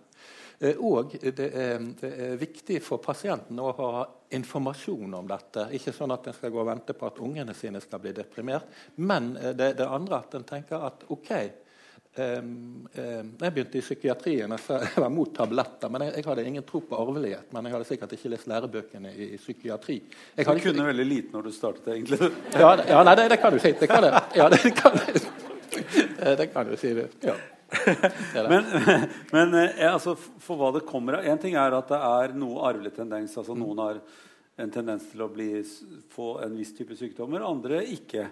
[0.59, 4.03] Eh, og det er, det er, viktig for pasienten å ha
[4.35, 5.69] informasjon om dette.
[5.77, 8.67] Ikke sånn at en skal gå og vente på at ungene sine skal bli deprimert.
[8.99, 11.33] Men eh, det, det andre at en tenker at OK
[12.19, 14.51] Um, um, jeg begynte i psykiatrien.
[14.69, 15.91] Jeg var mot tabletter.
[15.93, 17.53] men jeg, jeg, hadde ingen tro på arvelighet.
[17.53, 19.99] Men jeg hadde sikkert ikke lest lærebøkene i, i psykiatri.
[20.35, 22.31] Du kunne veldig lite når du startet, egentlig.
[22.57, 23.71] ja, ja, nei, det, det, kan du si.
[23.79, 24.23] Det kan, det.
[24.35, 24.99] Ja, det kan,
[26.41, 26.93] det kan du si.
[26.97, 27.07] Det.
[27.29, 27.37] Ja.
[28.51, 28.65] men,
[29.35, 32.65] men eh, altså, for hva det kommer av En ting er at det er noe
[32.69, 33.37] arvelig tendens.
[33.37, 33.63] altså mm.
[33.63, 34.01] Noen har
[34.59, 35.51] en tendens til å bli,
[36.11, 38.27] få en viss type sykdommer, andre ikke.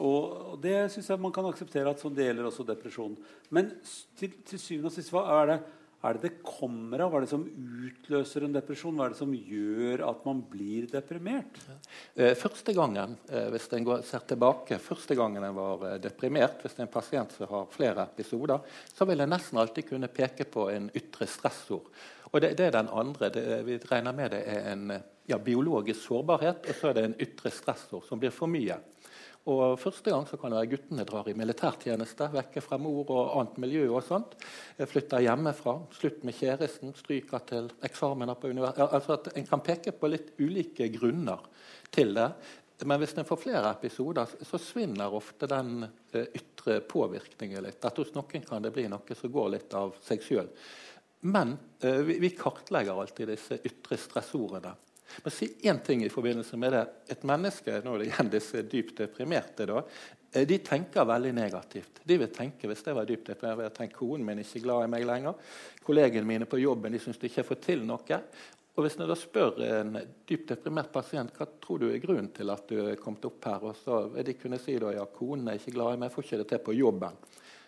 [0.00, 3.14] Og, det syns jeg man kan akseptere at sånn det gjelder også depresjon.
[3.52, 3.70] Men
[4.18, 5.58] til, til syvende og sist, hva er det
[6.02, 7.12] er det det kommer av?
[7.12, 8.96] Hva er det som utløser en depresjon?
[8.98, 11.60] Hva er det som gjør at man blir deprimert?
[12.14, 16.74] Eh, første gangen eh, hvis en ser tilbake, første gangen en var eh, deprimert, hvis
[16.74, 20.48] det er en pasient som har flere episoder, så vil en nesten alltid kunne peke
[20.50, 21.86] på en ytre stressord.
[22.32, 23.30] Og det, det er den andre.
[23.30, 24.88] Det, vi regner med det er en
[25.28, 28.80] ja, biologisk sårbarhet, og så er det en ytre stressord som blir for mye.
[29.50, 33.32] Og Første gang så kan det være guttene drar i militærtjeneste, vekke fra mor og
[33.40, 33.88] annet miljø.
[33.90, 34.36] og sånt.
[34.78, 38.92] Flytter hjemmefra, slutt med kjæresten, stryker til eksamener på universitetet.
[38.92, 41.40] Altså at En kan peke på litt ulike grunner
[41.90, 42.30] til det.
[42.84, 47.84] Men hvis en får flere episoder, så svinner ofte den eh, ytre påvirkningen litt.
[47.84, 50.48] At hos noen kan det bli noe som går litt av seg sjøl.
[51.20, 54.74] Men eh, vi kartlegger alltid disse ytre stressordene.
[55.22, 56.82] Men si én ting i forbindelse med det.
[57.14, 59.82] Et menneske nå er det igjen disse dypt deprimerte, da,
[60.32, 62.00] eh, de tenker veldig negativt.
[62.04, 64.90] De vil tenke, Hvis jeg var dypt deprimert, tenke konen min er ikke glad i
[64.90, 65.34] meg lenger.
[65.84, 68.22] Kollegene mine på jobben de syns de ikke får til noe.
[68.76, 72.48] Og Hvis jeg da spør en dypt deprimert pasient hva tror du er grunnen til
[72.50, 75.48] at du er kommet opp her, og så vil de kunne si da, ja, konen
[75.48, 77.18] er ikke glad i meg, jeg får ikke det til på jobben.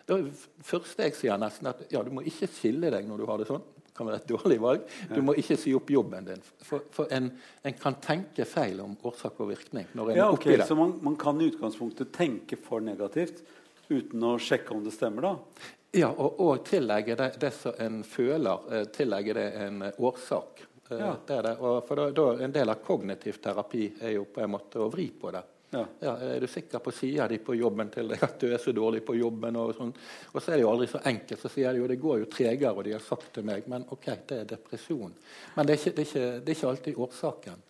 [0.05, 0.17] Det
[0.61, 3.47] første jeg sier nesten at ja, du må ikke skille deg når du har det
[3.49, 3.63] sånn
[3.95, 4.89] kan være et dårlig valg.
[5.13, 6.41] Du må ikke si opp jobben din.
[6.65, 7.29] For, for en,
[7.63, 9.87] en, kan tenke feil om årsak og virkning.
[9.93, 10.67] når en ja, er oppi det.
[10.67, 13.43] Så man, man, kan i utgangspunktet tenke for negativt
[13.87, 15.29] uten å sjekke om det stemmer?
[15.29, 15.71] da?
[15.95, 20.65] Ja, og, og tillegge det, det, som en føler, eh, tillegge det en årsak.
[20.89, 21.13] Eh, ja.
[21.27, 21.55] Det det.
[21.87, 25.07] For da, da, En del av kognitiv terapi er jo på en måte å vri
[25.21, 25.43] på det.
[25.75, 25.85] Ja.
[25.99, 28.71] Ja, er du sikker på sida de på jobben til deg at du er så
[28.75, 29.57] dårlig på jobben?
[29.59, 29.91] Og, sånn.
[30.31, 31.41] og så er det jo aldri så enkelt.
[31.41, 33.87] Så sier de jo det går jo tregere, og de har sagt til meg men
[33.91, 35.11] ok, det er depresjon.
[35.57, 37.65] Men det er ikke, det er ikke, det er ikke alltid årsaken.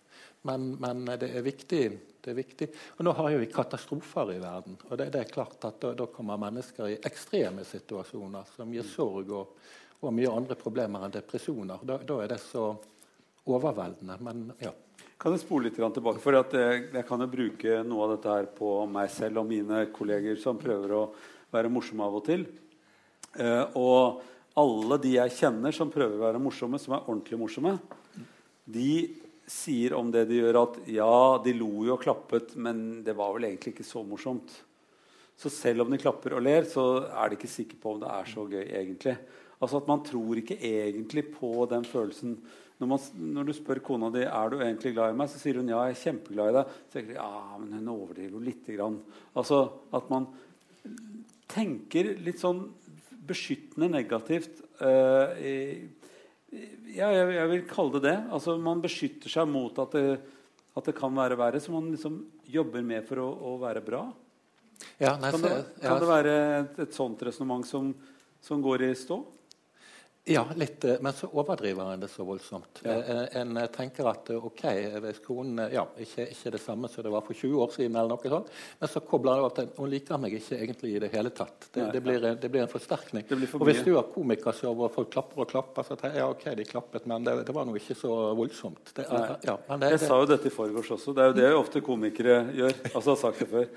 [0.46, 1.82] Men, men det, er viktig,
[2.22, 2.68] det, er viktig,
[3.00, 4.78] Og nå har jo vi katastrofer i verden.
[4.86, 9.34] Og det er klart at da, da, kommer mennesker i ekstreme situasjoner som gir sorg
[9.34, 9.56] og,
[9.98, 11.82] og mye andre problemer enn depresjoner.
[11.82, 12.68] Da, da er det så
[13.46, 14.20] overveldende.
[14.22, 14.70] Men ja.
[15.16, 16.20] Kan jeg spole litt tilbake?
[16.20, 19.86] For jeg, jeg, kan jo bruke noe av dette her på meg selv og mine
[19.94, 21.04] kolleger som prøver å
[21.54, 22.44] være morsomme av og til.
[23.40, 24.20] Eh, og
[24.60, 27.78] alle de jeg kjenner som prøver å være morsomme, som er ordentlig morsomme,
[28.68, 28.90] de
[29.48, 33.32] sier om det de gjør, at ja, de lo jo og klappet, men det var
[33.38, 34.52] vel egentlig ikke så morsomt.
[35.40, 38.12] Så selv om de klapper og ler, så er de ikke sikre på om det
[38.12, 39.16] er så gøy egentlig.
[39.56, 42.36] Altså at Man tror ikke egentlig på den følelsen
[42.76, 43.04] når, man,
[43.36, 45.80] når, du spør kona di er du egentlig glad i meg, så sier hun ja,
[45.88, 46.74] jeg er kjempeglad i deg.
[46.84, 48.98] Så tenker de ja, men hun overdriver jo lite grann.
[49.36, 49.60] Altså
[49.96, 50.28] at man
[51.48, 52.66] tenker litt sånn
[53.26, 54.60] beskyttende negativt.
[54.76, 55.54] Uh, i,
[56.96, 58.16] ja, jeg, jeg, vil kalle det det.
[58.36, 60.18] Altså Man beskytter seg mot at det,
[60.76, 61.62] at det kan være verre.
[61.62, 62.20] Så man liksom
[62.52, 64.04] jobber med for å, å være bra.
[65.00, 67.88] Ja, nei, kan, det, kan det være et, et sånt resonnement som,
[68.44, 69.16] som går i stå?
[70.28, 72.80] Ja, litt, eh, men så overdriver en det så voldsomt.
[72.82, 72.92] Ja.
[72.92, 74.62] En, eh, en, tenker at ok,
[75.04, 78.10] hvis konen ja, ikke, ikke det samme som det var for 20 år siden, eller
[78.10, 78.48] noe sånt,
[78.80, 81.68] men så kobler det at hun liker meg ikke egentlig i det hele tatt.
[81.68, 83.22] Det, Nei, det, blir, det blir, en forsterkning.
[83.46, 86.32] For og Hvis du har komikershow og folk klapper og klapper, så tenker jeg ja,
[86.34, 88.96] ok, de klappet, men det, var nå ikke så voldsomt.
[89.06, 91.14] Ja, jeg sa jo dette i forgårs også.
[91.14, 92.74] Det er jo det ofte komikere gjør.
[92.96, 93.70] Altså, jeg har sagt det før.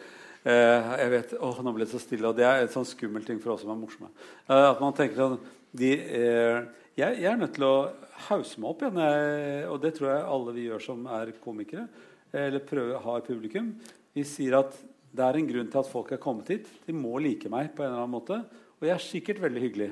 [0.47, 3.27] Eh, jeg vet, åh, nå ble det så stille, og Det er et sånn skummelt
[3.27, 4.11] ting for oss som er morsomme.
[4.47, 5.39] Eh, at man tenker sånn
[5.75, 6.59] de, eh,
[6.95, 7.89] jeg, jeg, er nødt til å
[8.29, 11.87] hause meg opp igjen, jeg, og det tror jeg alle vi gjør som er komikere.
[12.29, 13.73] Eller prøver har publikum.
[14.13, 14.75] Vi sier at
[15.11, 16.67] det er en grunn til at folk er kommet hit.
[16.85, 18.37] De må like meg på en eller annen måte.
[18.79, 19.89] Og jeg er sikkert veldig hyggelig.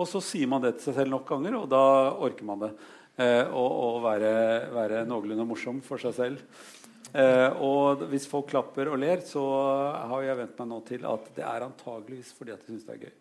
[0.00, 1.84] Og så sier man det til seg selv nok ganger, og da
[2.24, 2.70] orker man det.
[3.20, 4.32] Eh, og være,
[4.72, 6.40] være, noenlunde morsom for seg selv.
[7.12, 9.42] Eh, og hvis folk klapper og ler, så
[10.08, 12.94] har jeg vent meg nå til at det er antageligvis fordi at de syns det
[12.96, 13.18] er gøy.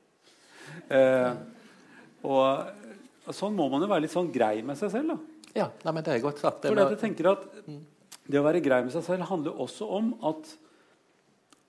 [0.95, 1.32] Eh,
[2.32, 5.15] og sånn må man jo være litt sånn grei med seg selv.
[5.15, 5.41] da.
[5.63, 6.63] Ja, nei, men det er godt sagt.
[6.63, 7.47] Det, For jeg tenker at
[8.32, 10.54] det å være grei med seg selv handler også om at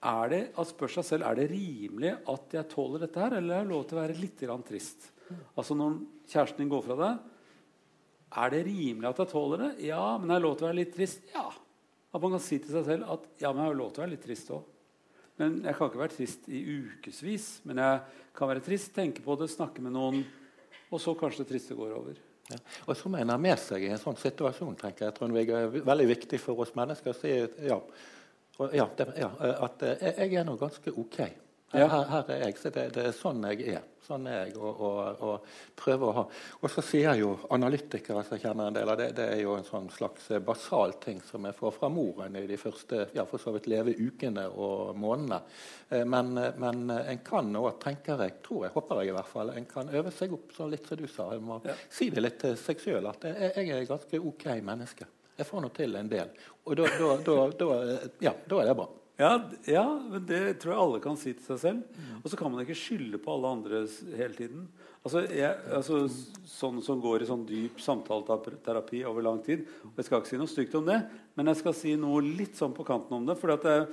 [0.02, 3.61] er det, at spør seg selv er det rimelig at jeg tåler dette her, eller
[3.61, 5.11] er det lov til å være litt trist.
[5.56, 7.28] Altså Når kjæresten din går fra deg,
[8.42, 9.72] er det rimelig at jeg tåler det?
[9.87, 11.22] Ja, men er det lov til å være litt trist?
[11.35, 11.46] Ja.
[12.12, 14.05] At man kan si til seg selv at ja, men jeg har lov til å
[14.05, 14.68] være litt trist òg.
[15.40, 18.01] Men Jeg kan ikke være trist i ukevis, men jeg
[18.37, 20.20] kan være trist, tenke på det, snakke med noen,
[20.92, 22.18] og så kanskje det triste går over.
[22.51, 22.59] Ja.
[22.85, 25.87] Og så mener jeg med seg i en sånn situasjon tenker jeg, Trond Viggo, er
[25.87, 27.33] veldig viktig for oss mennesker å si
[27.64, 27.79] ja,
[28.75, 29.31] ja, ja
[29.64, 31.20] at eh, jeg, jeg er nå ganske OK.
[31.72, 32.56] Her, her, er jeg.
[32.61, 33.85] så det, det, er sånn jeg er.
[34.04, 36.24] Sånn er jeg og, og, og prøver å ha.
[36.61, 39.64] Og så sier jo analytikere som kjenner en del av det, det er jo en
[39.64, 43.54] sånn slags basal ting som jeg får fra moren i de første ja, for så
[43.56, 45.40] vidt leve ukene og månedene.
[45.88, 49.56] Eh, men, men en kan òg, tenker jeg, tror jeg, håper jeg i hvert fall,
[49.56, 51.30] en kan øve seg opp sånn litt som du sa.
[51.32, 51.78] En må ja.
[51.88, 55.08] si det litt til seg sjøl at jeg, jeg er ganske OK menneske.
[55.38, 56.35] Jeg får nå til en del.
[56.68, 57.70] Og da, da, da, da
[58.20, 58.90] ja, er det bra.
[59.22, 59.37] Ja,
[59.70, 61.98] ja, men det tror jeg alle kan si til seg selv.
[62.22, 63.82] Og så kan man ikke skylde på alle andre
[64.18, 64.64] hele tiden.
[65.02, 66.04] Altså, jeg, altså
[66.52, 69.64] Sånn som går i sånn dyp samtaleterapi over lang tid.
[69.87, 70.98] og Jeg skal ikke si noe stygt om det,
[71.38, 73.38] men jeg skal si noe litt sånn på kanten om det.
[73.40, 73.87] For jeg,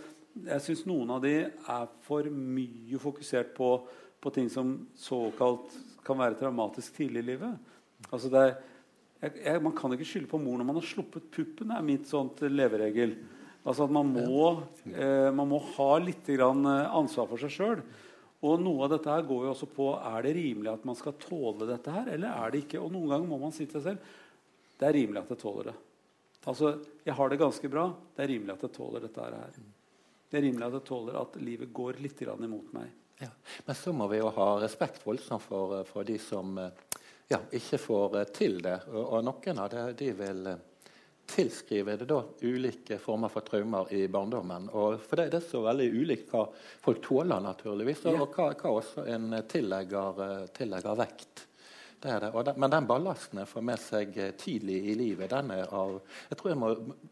[0.49, 3.71] jeg syns noen av de er for mye fokusert på,
[4.21, 7.73] på, ting som såkalt kan være traumatisk tidlig i livet.
[8.09, 8.55] Altså er,
[9.21, 12.41] jeg, man kan ikke skylde på mor når man har sluppet puppen, er mitt sånt
[12.49, 13.17] leveregel.
[13.67, 14.51] Altså at man må,
[14.87, 17.81] eh, man må ha litt eh, ansvar for seg sjøl.
[18.47, 21.17] Og noe av dette her går jo også på er det rimelig at man skal
[21.19, 22.79] tåle dette her, eller er det ikke.
[22.79, 24.17] Og noen ganger må man si til seg selv
[24.79, 25.75] det er rimelig at jeg tåler det.
[26.47, 26.69] Altså,
[27.03, 27.89] Jeg har det ganske bra.
[28.15, 29.57] Det er rimelig at jeg tåler dette her.
[30.29, 32.93] Det er rimelig at jeg tåler at livet går litt imot meg.
[33.19, 33.27] Ja.
[33.65, 36.55] Men så må vi jo ha respekt voldsomt for, for de som
[37.27, 38.77] ja, ikke får til det.
[38.87, 40.47] Og, og noen av det, de vil
[41.35, 44.69] tilskriver det da ulike former for traumer i barndommen.
[44.73, 46.45] Og for det, det er så veldig ulikt hva
[46.81, 51.45] folk tåler, naturligvis, og, og hva, hva, også en tillegger, tillegger vekt.
[51.99, 52.31] Det det.
[52.31, 55.97] Den, men den ballasten jeg får med seg tidlig i livet, den er av
[56.29, 56.69] jeg tror jeg må,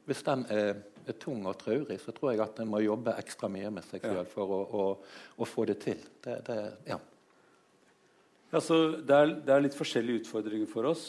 [0.07, 3.49] Hvis den er, er tung og traurig, så tror jeg at en må jobbe ekstra
[3.51, 4.87] mye med seg selv for å, å,
[5.35, 5.99] å få det til.
[6.23, 7.01] Det, det, ja.
[8.47, 11.03] Altså, det, er, det, er, litt forskjellige utfordringer for oss.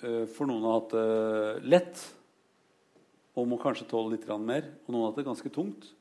[0.00, 2.06] Uh, for noen har hatt det lett
[3.38, 4.66] og må kanskje tåle litt mer.
[4.86, 5.92] Og noen hatt det ganske tungt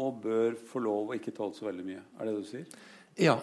[0.00, 2.02] og bør få lov å ikke tåle så veldig mye.
[2.18, 2.78] Er det det du sier?
[3.16, 3.38] Ja,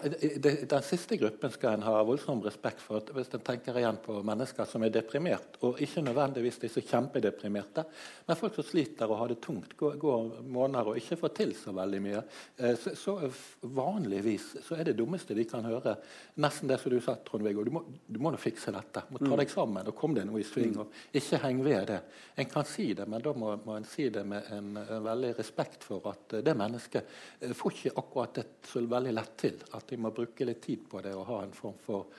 [0.68, 3.00] Den siste gruppen skal en ha voldsom respekt for.
[3.16, 6.88] Hvis en tenker igjen på mennesker som er deprimert, og ikke nødvendigvis de som er
[6.90, 7.84] kjempedeprimerte,
[8.26, 11.54] men folk som sliter og har det tungt, går, går måneder og ikke får til
[11.56, 12.20] så veldig mye,
[12.58, 13.16] eh, så, så,
[13.62, 15.96] vanligvis så er det dummeste de kan høre,
[16.44, 17.64] nesten det som du sa, Trond-Viggo.
[17.64, 17.72] Du
[18.12, 19.06] du må nå fikse dette.
[19.08, 19.38] Du må ta mm.
[19.40, 20.76] deg sammen og komme deg noe i sving.
[20.82, 22.00] og Ikke heng ved det.
[22.36, 25.32] En kan si det, men da må, må en si det med en, en veldig
[25.38, 29.61] respekt for at det mennesket eh, får ikke akkurat det så veldig lett til.
[29.76, 32.10] At de må bruke litt tid på det og ha en form for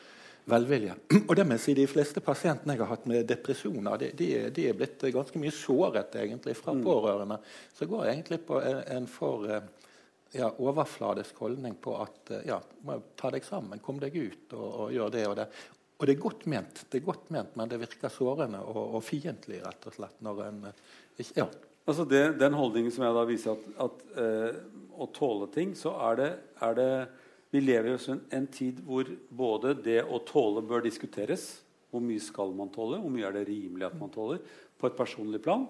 [0.50, 0.96] velvilje.
[1.30, 4.32] Og det må jeg si, De fleste pasientene jeg har hatt med depresjoner, de, de,
[4.56, 6.84] de er blitt ganske mye såret egentlig fra mm.
[6.88, 7.40] pårørende.
[7.78, 9.70] Så går jeg egentlig på en, en for eh,
[10.34, 14.68] ja, overfladisk holdning på at eh, ja, må ta deg sammen, kom deg ut og,
[14.68, 15.50] og gjør det og det.
[16.00, 19.06] Og det er godt ment, det er godt ment men det virker sårende og, og
[19.06, 20.18] fiendtlig, rett og slett.
[20.26, 21.48] når en, eh, ja.
[21.84, 24.58] Altså det, Den holdningen som jeg da viser at, at eh,
[24.94, 26.32] å tåle ting, så er det,
[26.64, 26.92] er det
[27.54, 31.62] vi lever i en tid hvor både det å tåle bør diskuteres.
[31.94, 32.98] Hvor mye skal man tåle?
[32.98, 34.40] Hvor mye er det rimelig at man tåler?
[34.82, 35.68] På et personlig plan.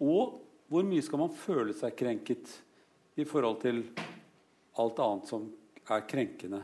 [0.00, 0.38] Og
[0.72, 2.54] hvor mye skal man føle seg krenket
[3.20, 3.82] i forhold til
[4.80, 5.44] alt annet som
[5.92, 6.62] er krenkende?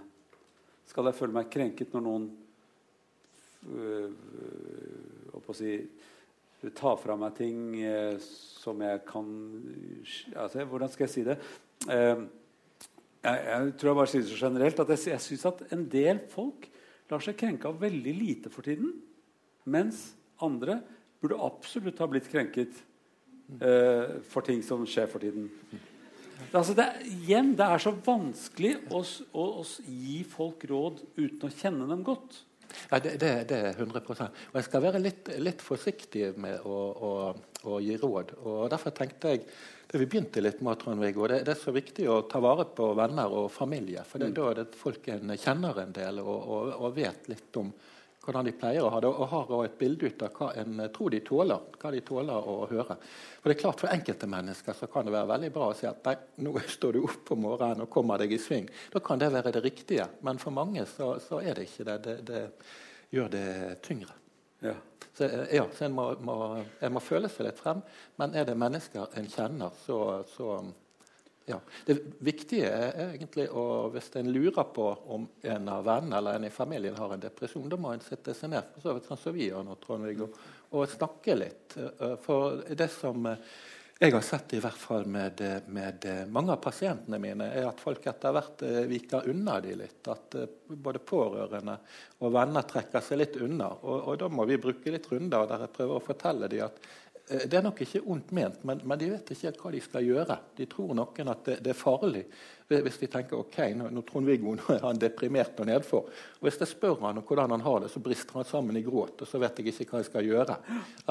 [0.89, 2.29] Skal jeg føle meg krenket når noen
[3.77, 4.09] øh,
[5.37, 5.77] å si,
[6.73, 9.29] tar fra meg ting øh, som jeg kan
[10.33, 11.43] altså, Hvordan skal jeg si det?
[11.93, 12.31] Eh,
[13.23, 16.23] jeg, jeg, tror jeg bare sier så generelt at jeg, jeg syns at en del
[16.33, 16.67] folk
[17.13, 18.95] lar seg krenke av veldig lite for tiden.
[19.71, 20.11] Mens
[20.43, 20.81] andre
[21.23, 22.81] burde absolutt ha blitt krenket
[23.61, 25.51] eh, for ting som skjer for tiden.
[26.51, 29.03] Altså det, igjen, det er så vanskelig å,
[29.39, 32.41] å, å, gi folk råd uten å kjenne dem godt.
[32.89, 36.79] Ja, det, det, det er 100% Og jeg skal være litt, litt forsiktig med å,
[37.07, 37.11] å,
[37.69, 38.33] å, gi råd.
[38.41, 39.45] og Derfor tenkte jeg
[39.93, 42.87] det vi begynte litt med, Trond-Viggo, det, det, er så viktig å ta vare på
[42.97, 44.01] venner og familie.
[44.09, 44.37] For det, mm.
[44.39, 47.69] da er det folk en kjenner en del og, og, og vet litt om
[48.23, 50.81] hvordan de pleier å ha det, og har også et bilde ut av hva en
[50.95, 52.97] tror de tåler, hva de tåler å høre.
[53.43, 55.89] For det er klart For enkelte mennesker så kan det være veldig bra å si
[55.91, 56.17] at nei,
[56.47, 58.71] nå står du opp om morgenen og kommer deg i sving.
[58.95, 60.09] Da kan det være det riktige.
[60.25, 62.01] Men for mange så, så er det ikke det.
[62.07, 62.45] Det, det
[63.13, 63.47] gjør det
[63.85, 64.22] tyngre.
[64.63, 64.75] Ja.
[65.13, 66.37] Så, ja, så en må, må,
[66.81, 67.83] en må, føle seg litt frem.
[68.21, 69.99] Men er det mennesker en kjenner, så,
[70.33, 70.55] så
[71.47, 71.59] ja.
[71.85, 76.47] Det viktige er egentlig å, hvis en lurer på om en av vennene eller en
[76.47, 79.21] i familien har en depresjon, da må en sette seg ned for så vidt sånn
[79.21, 80.29] som vi gjør nå, Trond-Viggo,
[80.73, 81.77] og snakke litt.
[81.77, 83.51] Eh, for det som eh,
[84.03, 85.41] jeg har sett i hvert fall med,
[85.71, 90.01] med, mange av pasientene mine, er at folk etter hvert eh, viker unna de litt.
[90.11, 90.35] At
[90.67, 91.77] både pårørende
[92.23, 93.71] og venner trekker seg litt unna.
[93.83, 96.83] Og, og da må vi bruke litt runder der jeg prøver å fortelle dem at
[96.83, 100.05] Eh, det er nok ikke ondt ment, men, men, de vet ikke hva de skal
[100.05, 100.37] gjøre.
[100.59, 102.25] De tror noen at det, det er farlig
[102.81, 106.07] hvis de tenker ok, nå, nå Trond-Viggo er han deprimert og nedfor.
[106.39, 108.85] Og Hvis jeg spør han om hvordan han har det, så brister han sammen i
[108.87, 109.21] gråt.
[109.23, 110.57] Og så vet jeg ikke hva jeg skal gjøre.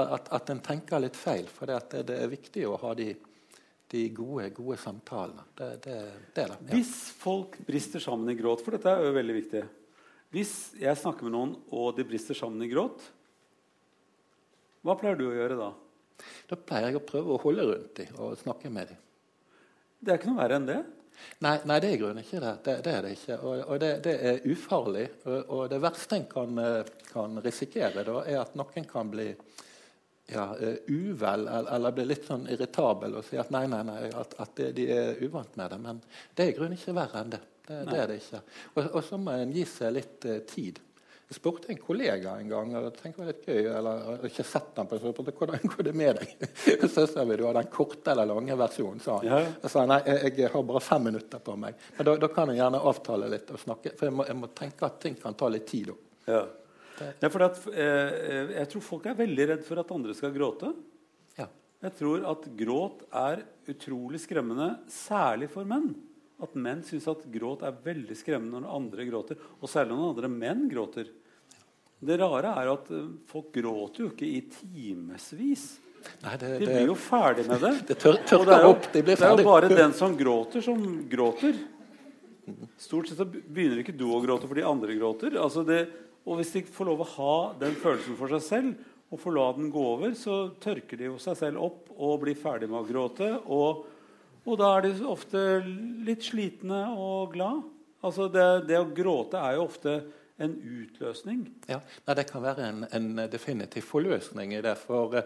[0.01, 1.49] At, at en tenker litt feil.
[1.51, 3.12] For det, det, er viktig å ha de,
[3.93, 5.45] de gode, gode, samtalene.
[5.57, 5.99] Det, det,
[6.34, 6.59] det er det.
[6.66, 6.74] Ja.
[6.74, 9.64] Hvis folk brister sammen i gråt, for dette er jo veldig viktig
[10.32, 13.03] Hvis jeg snakker med noen, og de brister sammen i gråt,
[14.82, 15.74] hva pleier du å gjøre da?
[16.49, 19.05] Da pleier jeg å prøve å holde rundt dem og snakke med dem.
[20.01, 20.82] Det er ikke noe verre enn det?
[21.45, 22.53] Nei, nei det er i grunnen ikke det.
[22.65, 23.38] Det, det er det ikke.
[23.45, 25.07] Og, og det, det, er ufarlig.
[25.26, 26.61] Og, og, det verste en kan,
[27.11, 29.30] kan risikere, da, er at noen kan bli
[30.32, 34.36] ja, uh, uvel eller, bli litt sånn irritabel og si at nei, nei, nei, at,
[34.41, 35.82] at de er uvant med det.
[35.84, 35.99] Men
[36.36, 37.41] det er i grunnen ikke verre enn det.
[37.67, 38.41] Det, det er det ikke.
[38.74, 40.82] Og, og, så må en gi seg litt uh, tid.
[41.32, 44.44] Jeg spurte en kollega en gang og tenkte det var litt gøy, eller jeg ikke
[44.50, 46.34] sett den på så spurte, hvordan går det med deg.
[46.92, 49.30] Sa vi du har den korte eller lange versjonen, sa han.
[49.30, 49.38] Ja.
[49.62, 51.80] Jeg sa nei, jeg, jeg, har bare fem minutter på meg.
[51.96, 54.52] Men da, da kan jeg gjerne avtale litt og snakke, for jeg må, jeg må,
[54.60, 55.96] tenke at ting kan ta litt tid.
[56.28, 56.44] Ja.
[57.00, 57.32] ja.
[57.32, 60.76] for at, eh, jeg tror folk er veldig redd for at andre skal gråte.
[61.40, 61.48] Ja.
[61.88, 65.94] Jeg tror at gråt er utrolig skremmende, særlig for menn
[66.42, 69.46] at menn syns at gråt er veldig skremmende når andre gråter.
[69.60, 71.12] Og særlig når andre menn gråter.
[72.02, 75.66] Det rare er at eh, folk gråter jo ikke i timevis.
[76.42, 77.74] de blir jo ferdig med det.
[77.92, 79.38] Det tør, tørker det jo, opp, de blir ferdig.
[79.38, 81.60] Det er jo bare den som gråter, som gråter.
[82.82, 85.38] Stort sett så begynner ikke du å gråte fordi andre gråter.
[85.38, 85.84] Altså det,
[86.26, 89.48] og hvis de får lov å ha den følelsen for seg selv, og får la
[89.58, 92.88] den gå over, så tørker de jo seg selv opp og blir ferdig med å
[92.88, 93.28] gråte.
[93.52, 93.84] Og,
[94.46, 95.42] og da er de ofte
[96.06, 97.62] litt slitne og glad.
[98.02, 100.00] Altså det, det å gråte er jo ofte
[100.42, 101.44] en utløsning?
[101.70, 104.74] Ja, nei, Det kan være en, en, definitiv forløsning i det.
[104.82, 105.22] for uh,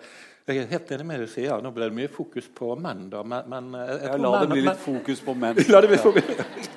[0.47, 1.61] Jeg er helt enig med det du sier.
[1.63, 3.07] Nå ble det mye fokus på menn.
[3.13, 5.63] da, men, men uh, ja, La det bli litt fokus på menn.
[5.71, 6.69] la det bli fokus.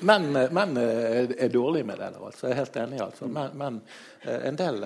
[0.00, 0.28] menn,
[0.60, 2.12] menn er, dårlige med det.
[2.18, 2.50] Da, altså.
[2.50, 3.00] Jeg er helt enig.
[3.08, 3.32] altså.
[3.32, 3.80] Men, men
[4.26, 4.84] uh, en del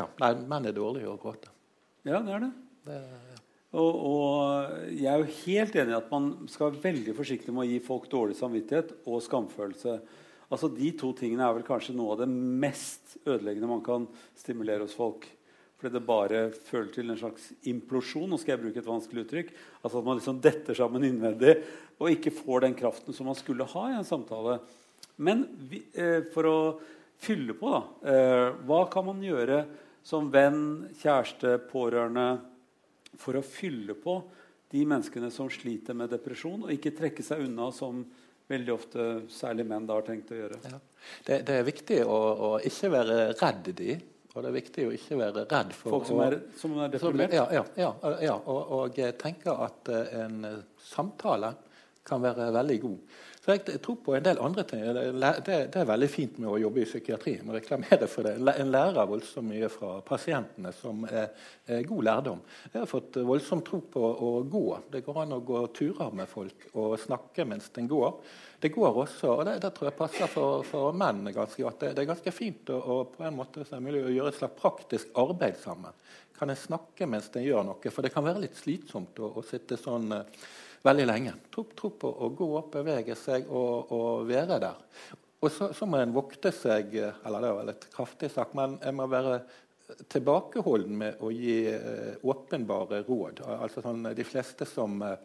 [0.00, 1.52] ja, nei, menn er dårlige å gråte.
[2.06, 2.52] Ja, det er det.
[2.88, 3.25] det ja.
[3.76, 7.66] Og, og, jeg er jo helt enig i at man skal være veldig forsiktig med
[7.66, 9.98] å gi folk dårlig samvittighet og skamfølelse.
[10.46, 14.06] Altså De to tingene er vel kanskje noe av det mest ødeleggende man kan
[14.38, 15.26] stimulere hos folk.
[15.76, 18.30] Fordi det bare føler til en slags implosjon.
[18.32, 19.52] Nå skal jeg bruke et vanskelig uttrykk.
[19.82, 21.58] Altså At man liksom detter sammen innvendig
[22.00, 24.60] og ikke får den kraften som man skulle ha i en samtale.
[25.20, 26.58] Men vi, eh, for å
[27.20, 29.64] fylle på, da eh, Hva kan man gjøre
[30.06, 32.55] som venn, kjæreste, pårørende
[33.20, 34.18] for å fylle på
[34.72, 38.02] de menneskene som sliter med depresjon, og ikke trekke seg unna som
[38.50, 40.58] veldig ofte særlig menn da har tenkt å gjøre.
[40.66, 40.80] Ja.
[41.26, 43.96] Det, det, er viktig å, å, ikke være redd de.
[44.36, 47.32] Og det er viktig å ikke være redd for Folk som er, som er deprimert?
[47.34, 47.92] Ja, ja, ja,
[48.26, 50.42] ja, og, og tenke at eh, en
[50.90, 51.54] samtale
[52.06, 53.16] kan være veldig god.
[53.46, 54.80] Så jeg tror på en del andre ting.
[54.82, 57.36] Det, det er veldig fint med å jobbe i psykiatri.
[57.36, 58.32] Jeg må reklamere for det.
[58.58, 61.28] En lærer voldsomt mye fra pasientene, som er,
[61.70, 62.42] er, god lærdom.
[62.72, 64.64] Jeg har fått voldsomt tro på å gå.
[64.90, 68.18] Det går an å gå turer med folk og snakke mens den går.
[68.66, 71.84] Det går også, og det, det tror jeg passer for, for menn ganske godt.
[71.84, 74.42] Det, det, er ganske fint å, å, på en måte, er mulig å gjøre et
[74.42, 75.94] slags praktisk arbeid sammen.
[76.34, 77.94] Kan en snakke mens den gjør noe?
[77.94, 80.10] For det kan være litt slitsomt å, å sitte sånn
[80.86, 81.36] veldig lenge.
[81.52, 84.82] Tro, tro på å gå opp, bevege seg og, og være der.
[85.44, 88.96] Og så, så, må en vokte seg eller det var litt kraftig sagt, men en
[88.96, 89.40] må være
[90.10, 93.44] tilbakeholden med å gi eh, åpenbare råd.
[93.58, 95.18] Altså sånn, De fleste som eh,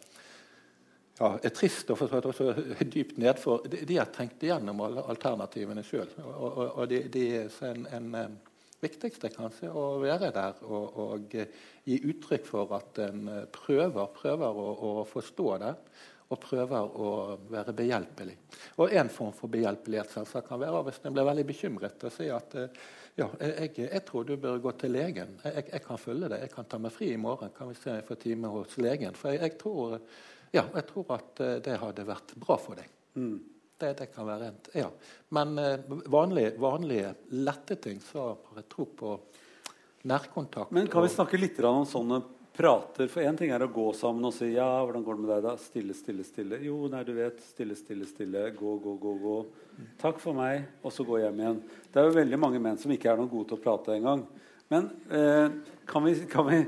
[1.17, 2.53] ja, er trist og forstått også
[2.93, 6.09] dypt nedfor, de, de, har tenkt igjennom alle alternativene sjøl.
[6.23, 7.25] Og, og, og de, de,
[7.67, 8.37] en, en,
[8.81, 11.51] viktigste kanskje å være der og, og eh,
[11.87, 15.75] gi uttrykk for at en eh, prøver, prøver å, å, forstå det.
[16.31, 17.07] Og prøver å
[17.51, 18.37] være behjelpelig.
[18.79, 22.37] Og En form for behjelpelighet selvsagt kan være hvis en blir veldig bekymret og sier
[22.37, 22.77] at eh,
[23.19, 25.33] ja, jeg, jeg, tror du bør gå til legen.
[25.43, 26.45] Jeg, jeg, kan følge deg.
[26.45, 27.51] Jeg kan ta meg fri i morgen.
[27.57, 29.17] Kan vi se om jeg får time hos legen?
[29.19, 29.97] For jeg, tror,
[30.55, 32.95] ja, jeg tror at det hadde vært bra for deg.
[33.19, 33.35] Mm.
[33.81, 34.89] Det, det, kan være en, ja.
[35.33, 39.15] Men uh, vanlige, vanlige, lette ting, så har jeg tro på
[40.07, 40.71] nærkontakt.
[40.71, 42.21] Men Kan vi snakke litt om sånne
[42.53, 43.09] prater?
[43.11, 45.47] For én ting er å gå sammen og si ja, hvordan går det med deg
[45.47, 45.55] da?
[45.61, 46.61] Stille, stille, stille.
[46.65, 47.41] Jo, nei, du vet.
[47.53, 48.45] Stille, stille, stille.
[48.57, 49.15] Gå, gå, gå.
[49.23, 49.39] gå.
[50.01, 50.67] Takk for meg.
[50.85, 51.59] Og så gå hjem igjen.
[51.89, 54.25] Det er jo veldig mange menn som ikke er noe gode til å prate engang.
[54.71, 55.47] Men eh,
[55.89, 56.61] kan, vi, kan, vi,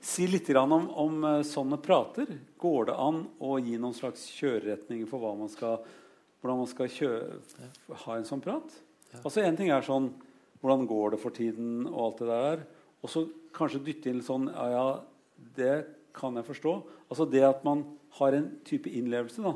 [0.00, 2.30] si litt om, om uh, sånne prater?
[2.58, 5.80] Går det an å gi noen slags kjøreretninger for hva man skal
[6.40, 7.12] hvordan man skal kjø
[8.04, 8.74] ha en sånn prat.
[9.22, 10.10] Altså Én ting er sånn
[10.58, 11.86] Hvordan går det for tiden?
[11.86, 12.62] og alt det der.
[13.02, 13.20] Og så
[13.54, 14.86] kanskje dytte inn sånn Ja, ja,
[15.54, 15.74] det
[16.18, 16.72] kan jeg forstå.
[17.08, 17.84] Altså det at man
[18.18, 19.42] har en type innlevelse.
[19.42, 19.54] da.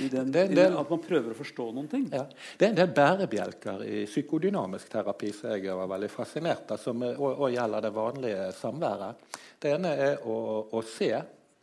[0.00, 2.06] I den, det, det, at man prøver å forstå noen ting.
[2.12, 2.24] Ja.
[2.58, 7.02] Det er en del bærebjelker i psykodynamisk terapi som jeg var veldig fascinert av, som
[7.04, 9.26] òg gjelder det vanlige samværet.
[9.60, 10.36] Det ene er å,
[10.72, 11.12] å se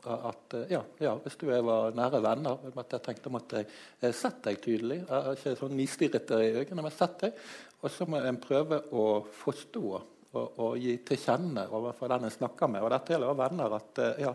[0.04, 3.68] at ja, ja, hvis du var nære venner at Jeg tenkte at jeg
[4.02, 5.00] eh, sett deg tydelig.
[5.08, 7.38] Jeg ikke sånn nistirrete i øynene, men sett deg.
[7.84, 9.06] Og så må en prøve å
[9.44, 12.84] forstå og, og gi til kjenne overfor den en snakker med.
[12.84, 13.78] Og dette gjelder venner.
[13.80, 14.34] at eh, ja,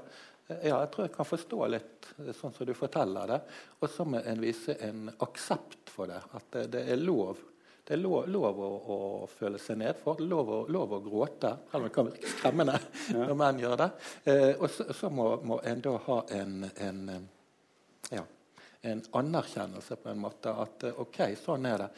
[0.49, 3.41] ja, jeg tror jeg kan forstå litt eh, sånn som du forteller det.
[3.81, 6.21] Og så må en vise en aksept for det.
[6.39, 7.45] At det, det er lov
[7.89, 8.97] det er lov, lov å, å,
[9.33, 10.19] føle seg nedfor.
[10.21, 11.55] Lov, lov å gråte.
[11.71, 13.23] Selv om det kan virke skremmende ja.
[13.23, 13.87] når menn gjør det.
[14.29, 17.01] Eh, og så, så må, må, en da ha en, en,
[18.13, 18.27] ja,
[18.91, 20.53] en, anerkjennelse på en måte.
[20.53, 21.89] At eh, OK, sånn er det.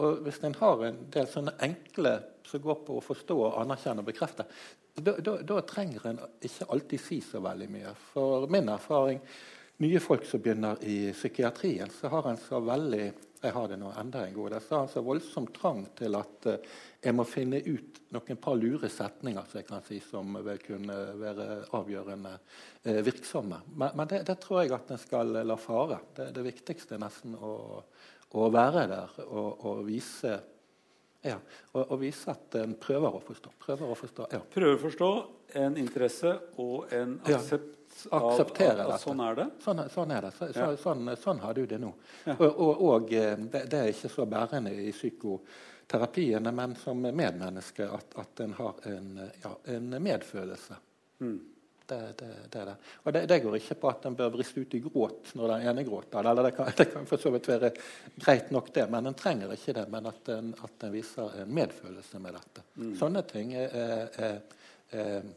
[0.00, 2.16] Og hvis en har en del sånne enkle
[2.48, 4.48] som går på å forstå, anerkjenne og bekrefte,
[4.96, 7.92] da, da, da trenger en ikke alltid si så veldig mye.
[8.14, 9.20] For min erfaring
[9.84, 13.12] nye folk som begynner i psykiatrien, så har en så veldig
[13.42, 14.54] jeg har det nå enda en god.
[14.54, 16.56] Jeg har altså så voldsomt trang til at uh,
[17.04, 20.98] jeg må finne ut noen par lure setninger som jeg kan si, som vil kunne
[21.20, 23.62] være avgjørende uh, virksomme.
[23.74, 26.00] Men, men det, det, tror jeg at en skal la fare.
[26.16, 27.54] Det, det viktigste er nesten å,
[28.34, 30.38] å være der og, og vise
[31.26, 31.34] ja,
[31.72, 33.50] og, og, vise at en prøver å forstå.
[33.58, 34.38] Prøver å forstå, ja.
[34.54, 35.08] Prøver å forstå,
[35.58, 38.98] en interesse og en aksept akseptere dette.
[39.02, 39.46] Sånn er det?
[39.64, 40.32] Sånn, sånn er det.
[40.38, 40.70] Så, ja.
[40.80, 41.92] sånn, sånn, har du det nå.
[42.24, 42.36] Ja.
[42.38, 47.88] Og, og, og eh, det, det, er ikke så bærende i psykoterapiene, men som medmenneske
[47.98, 50.82] at, at en har en, ja, en medfølelse.
[51.20, 51.38] Mm.
[51.88, 52.74] Det, det, det, det.
[53.02, 55.68] Og det, det, går ikke på at en bør briste ut i gråt når den
[55.70, 56.20] ene gråter.
[56.20, 57.70] Eller det kan, det kan for så vidt være
[58.20, 59.86] greit nok, det, men en trenger ikke det.
[59.88, 62.66] Men at en, at en viser en medfølelse med dette.
[62.76, 62.90] Mm.
[63.00, 64.36] Sånne ting er, er,
[65.00, 65.30] er,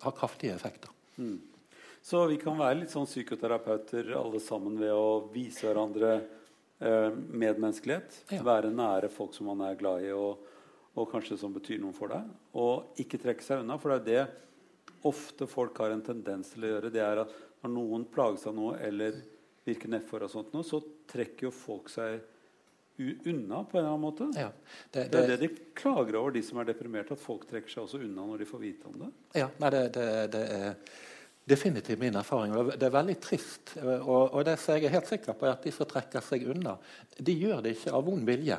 [0.00, 0.96] har kraftige effekter.
[1.18, 1.38] Mm.
[2.02, 8.22] Så vi kan være litt sånn psykoterapeuter alle sammen ved å vise hverandre eh, medmenneskelighet.
[8.32, 8.44] Ja.
[8.46, 10.44] Være nære folk som man er glad i, og,
[10.94, 12.30] og, kanskje som betyr noe for deg.
[12.58, 13.76] Og ikke trekke seg unna.
[13.82, 16.94] For det er det ofte folk har en tendens til å gjøre.
[16.94, 19.18] Det er at når noen plages av noe eller
[19.66, 22.36] virker nedfor, og sånt, så trekker jo folk seg unna
[22.98, 24.26] på en eller annen måte.
[24.34, 24.48] Ja,
[24.90, 27.14] det, det, det, er det de klager over, de som er deprimerte.
[27.14, 29.10] At folk trekker seg også unna når de får vite om det.
[29.38, 30.06] Ja, nei, det,
[30.42, 30.80] er
[31.48, 32.56] definitivt min erfaring.
[32.74, 33.76] Det er veldig trist.
[33.78, 36.48] Og, og det som jeg er helt sikker på er at de som trekker seg
[36.50, 36.74] unna,
[37.18, 38.58] de gjør det ikke av vond vilje.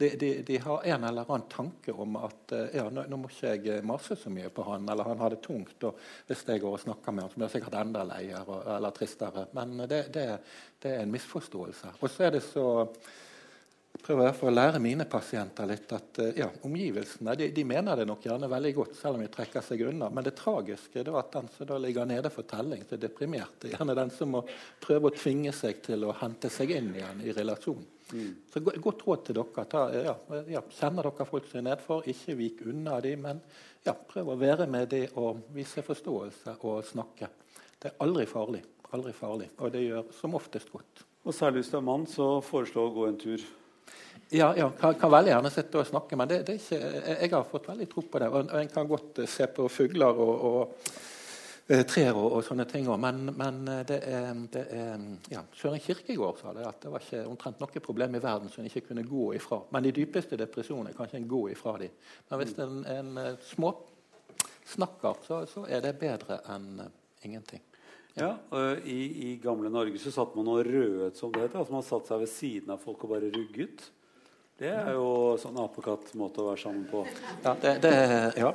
[0.00, 3.50] De, de, de, har en eller annen tanke om at ja, nå, nå, må ikke
[3.66, 5.82] jeg mase så mye på han, eller han har det tungt.
[5.84, 5.98] og
[6.30, 9.44] Hvis jeg går og snakker med han, så blir jeg sikkert enda leiere eller tristere.
[9.58, 10.24] Men det, det,
[10.80, 11.98] det er en misforståelse.
[12.00, 12.64] Og så er det så
[13.98, 17.64] prøver i hvert fall å lære mine pasienter litt at uh, ja, omgivelsene de, de,
[17.66, 20.10] mener det nok gjerne veldig godt, selv om de trekker seg unna.
[20.14, 23.58] Men det tragiske er at den som da ligger nede for telling, så er deprimert.
[23.60, 24.44] Det er gjerne den som må
[24.82, 27.88] prøve å tvinge seg til å hente seg inn igjen i relasjonen.
[28.10, 28.30] Mm.
[28.50, 29.64] Så Godt råd til dere.
[29.70, 30.16] Ta, ja,
[30.50, 33.42] ja, kjenner dere folk som er nedfor, ikke vik unna dem, men
[33.86, 37.30] ja, prøv å være med dem og vise forståelse og snakke.
[37.80, 38.64] Det er aldri farlig.
[38.96, 39.52] Aldri farlig.
[39.62, 41.04] Og det gjør som oftest godt.
[41.22, 43.44] Og særlig hvis du er mann, så foreslå å gå en tur
[44.30, 46.80] ja, ja kan, kan, veldig gjerne sitte og snakke, men det, det ikke,
[47.16, 48.28] jeg har fått veldig tro på det.
[48.30, 50.90] Og En kan godt eh, se på fugler og, og
[51.66, 55.42] eh, trær og, og, sånne ting òg, men, men, eh, det er, det er ja,
[55.58, 58.70] Søren Kirkegård sa det, at det var ikke omtrent noe problem i verden som en
[58.70, 59.64] ikke kunne gå ifra.
[59.74, 61.90] Men de dypeste depresjonene kan ikke en gå ifra de.
[62.30, 63.20] Men hvis en, en
[63.50, 66.86] småsnakker, så, så er det bedre enn
[67.26, 67.66] ingenting.
[68.14, 69.00] Ja, og i,
[69.30, 71.60] i, gamle Norge så satt man og rødet, som det heter.
[71.60, 73.90] Altså man satt seg ved siden av folk og bare rugget.
[74.60, 77.00] Det er jo sånn apekattmåte å være sammen på.
[77.46, 77.92] Ja, det, det,
[78.36, 78.50] ja.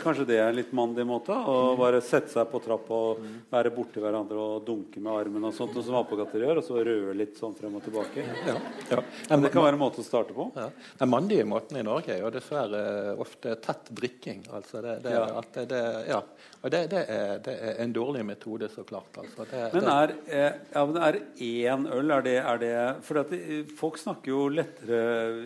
[0.00, 1.36] Kanskje det er en litt mandig måte?
[1.36, 3.20] Å bare sette seg på trappa og
[3.52, 6.80] være borti hverandre og dunke med armen og sånt, og som apekatter gjør, og så
[6.80, 8.24] røre litt sånn frem og tilbake.
[8.48, 8.54] Ja,
[8.88, 9.02] ja.
[9.28, 10.48] Men det kan være en måte å starte på.
[10.56, 14.46] Den mandige måten i Norge er jo dessverre ofte tett drikking.
[14.56, 16.22] Altså det, det, at det, ja.
[16.60, 19.12] Og det, er, det, er, en dårlig metode, så klart.
[19.20, 19.44] Altså.
[19.76, 23.36] men er, eh, ja, men er én øl er det, er det For
[23.76, 25.00] folk snakker jo lettere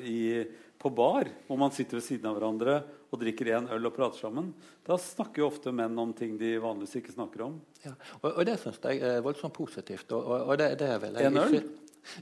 [0.06, 0.44] i,
[0.78, 2.78] på bar, hvor man sitter ved siden av hverandre
[3.14, 4.50] og drikker én øl og prater sammen.
[4.86, 7.56] Da snakker jo ofte menn om ting de vanligvis ikke snakker om.
[7.84, 10.12] Ja, og, og det syns jeg er voldsomt positivt.
[10.16, 11.58] Og, og det, det, er vel En øl?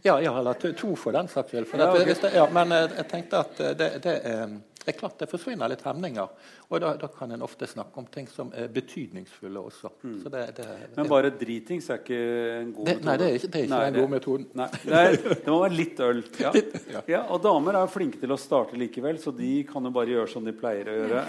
[0.03, 1.73] Ja, ja, eller to for den saks skyld.
[1.75, 2.37] Ja, okay.
[2.37, 4.53] ja, men jeg, jeg tenkte at det, det er
[4.83, 6.31] det er klart det forsvinner litt hemninger.
[6.69, 9.93] Og da, da, kan en ofte snakke om ting som er betydningsfulle også.
[10.03, 10.17] Mm.
[10.25, 10.67] Det, det,
[10.97, 12.19] Men bare dritings er ikke
[12.57, 13.07] en god metode?
[13.07, 14.49] Nei, det er ikke, det er ikke nei, den gode metoden.
[14.59, 14.69] Nei,
[14.99, 16.25] er, det må være litt øl.
[16.43, 16.53] Ja.
[16.97, 17.05] ja.
[17.15, 17.23] ja.
[17.29, 20.47] og damer er flinke til å starte likevel, så de kan jo bare gjøre som
[20.47, 21.25] de pleier å gjøre.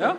[0.00, 0.14] Ja.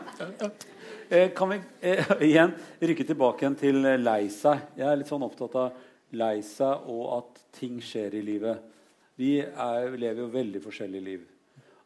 [1.10, 4.72] Eh, kan vi eh, igjen rykke tilbake igjen til lei seg?
[4.78, 5.84] Jeg er litt sånn opptatt av
[6.16, 8.74] lei seg og at ting skjer i livet.
[9.16, 11.24] Vi er, lever jo veldig forskjellige liv.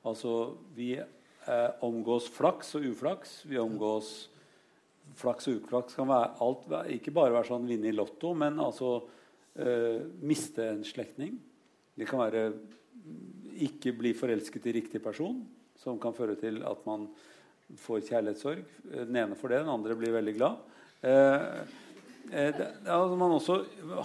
[0.07, 3.41] Altså, vi eh, omgås flaks og uflaks.
[3.49, 4.29] Vi omgås
[5.17, 8.91] Flaks og uflaks kan være alt, ikke bare være sånn vinne i Lotto, men altså
[9.57, 11.33] eh, miste en slektning.
[11.97, 12.43] Det kan være
[13.65, 15.41] ikke bli forelsket i riktig person,
[15.79, 17.07] som kan føre til at man
[17.79, 18.63] får kjærlighetssorg.
[18.85, 20.63] Den ene for det, den andre blir veldig glad.
[21.01, 21.43] Eh,
[22.29, 23.59] eh det, altså man også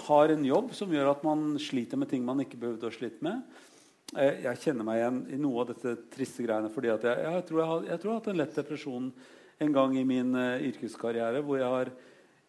[0.09, 3.25] har en jobb som gjør at man sliter med ting man ikke behøvde å slite
[3.25, 3.45] med.
[4.13, 6.71] Eh, jeg kjenner meg igjen i noe av dette triste greiene.
[6.71, 9.07] fordi jeg, jeg, tror jeg, har, jeg, tror jeg har hatt en lett depresjon
[9.65, 11.91] en gang i min uh, yrkeskarriere hvor jeg har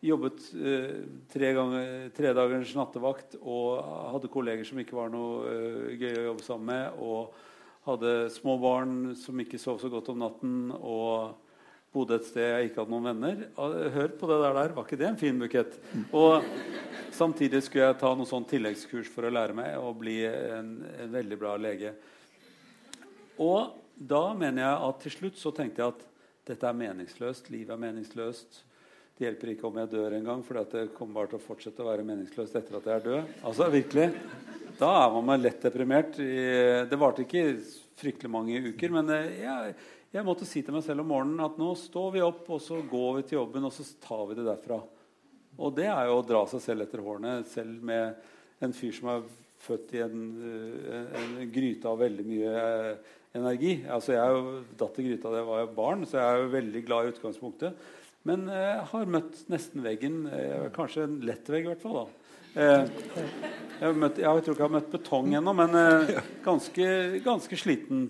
[0.06, 0.94] jobbet uh,
[1.32, 3.80] tre, ganger, tre dagers nattevakt og
[4.16, 7.00] hadde kolleger som ikke var noe uh, gøy å jobbe sammen med.
[7.02, 7.36] Og
[7.86, 10.56] hadde små barn som ikke sov så godt om natten.
[10.76, 11.45] og
[11.96, 13.46] bodde et sted jeg ikke hadde noen venner.
[13.96, 15.78] Hør på det der, var ikke det en fin bukett?
[16.12, 16.44] Og
[17.16, 21.10] samtidig skulle jeg ta noe sånn tilleggskurs for å lære meg å bli en, en,
[21.14, 21.94] veldig bra lege.
[23.42, 26.06] Og da mener jeg at til slutt så tenkte jeg at
[26.52, 27.50] dette er meningsløst.
[27.54, 28.62] Livet er meningsløst.
[29.16, 31.80] Det hjelper ikke om jeg dør en gang, for det kommer bare til å fortsette
[31.84, 33.34] å være meningsløst etter at jeg er død.
[33.48, 34.10] Altså virkelig.
[34.76, 36.18] Da er man lett deprimert.
[36.20, 37.46] Det varte ikke
[37.96, 39.76] fryktelig mange uker, men jeg,
[40.14, 42.78] jeg måtte si til meg selv om morgenen at nå står vi opp, og så
[42.88, 44.80] går vi til jobben, og så tar vi det derfra.
[45.56, 49.12] Og det er jo å dra seg selv etter hårene, selv med en fyr som
[49.12, 49.28] er
[49.66, 53.78] født i en, eh, en, gryte av veldig mye eh, energi.
[53.92, 56.52] Altså Jeg er jo datt i gryta da jeg var barn, så jeg er jo
[56.56, 57.88] veldig glad i utgangspunktet.
[58.26, 60.22] Men jeg eh, har møtt nesten veggen.
[60.76, 62.04] Kanskje en lett vegg, i hvert fall.
[62.04, 62.25] da.
[62.56, 65.74] Jeg, møtt, jeg, tror ikke jeg har møtt betong ennå, men
[66.46, 66.86] ganske,
[67.26, 68.06] ganske sliten.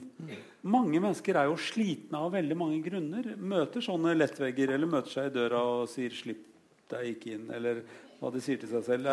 [0.66, 3.32] Mange mennesker er jo slitne av veldig mange grunner.
[3.38, 6.46] Møter sånne lettvegger eller møter seg i døra og sier 'slipp
[6.94, 7.84] deg ikke inn', eller
[8.20, 9.10] hva de sier til seg selv.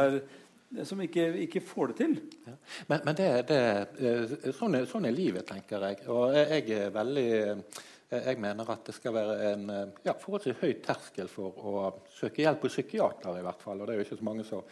[0.73, 2.15] Det er som ikke, ikke, får det til.
[2.47, 2.55] Ja.
[2.89, 3.61] Men, men det, det,
[4.01, 5.99] eh, sånn, er, sånn, er, livet, tenker jeg.
[6.09, 10.63] Og jeg er veldig eh, jeg mener at det skal være en eh, ja, forholdsvis
[10.63, 11.85] høy terskel for å
[12.17, 13.37] søke hjelp hos psykiater.
[13.37, 14.65] i hvert fall, og det er jo ikke så mange som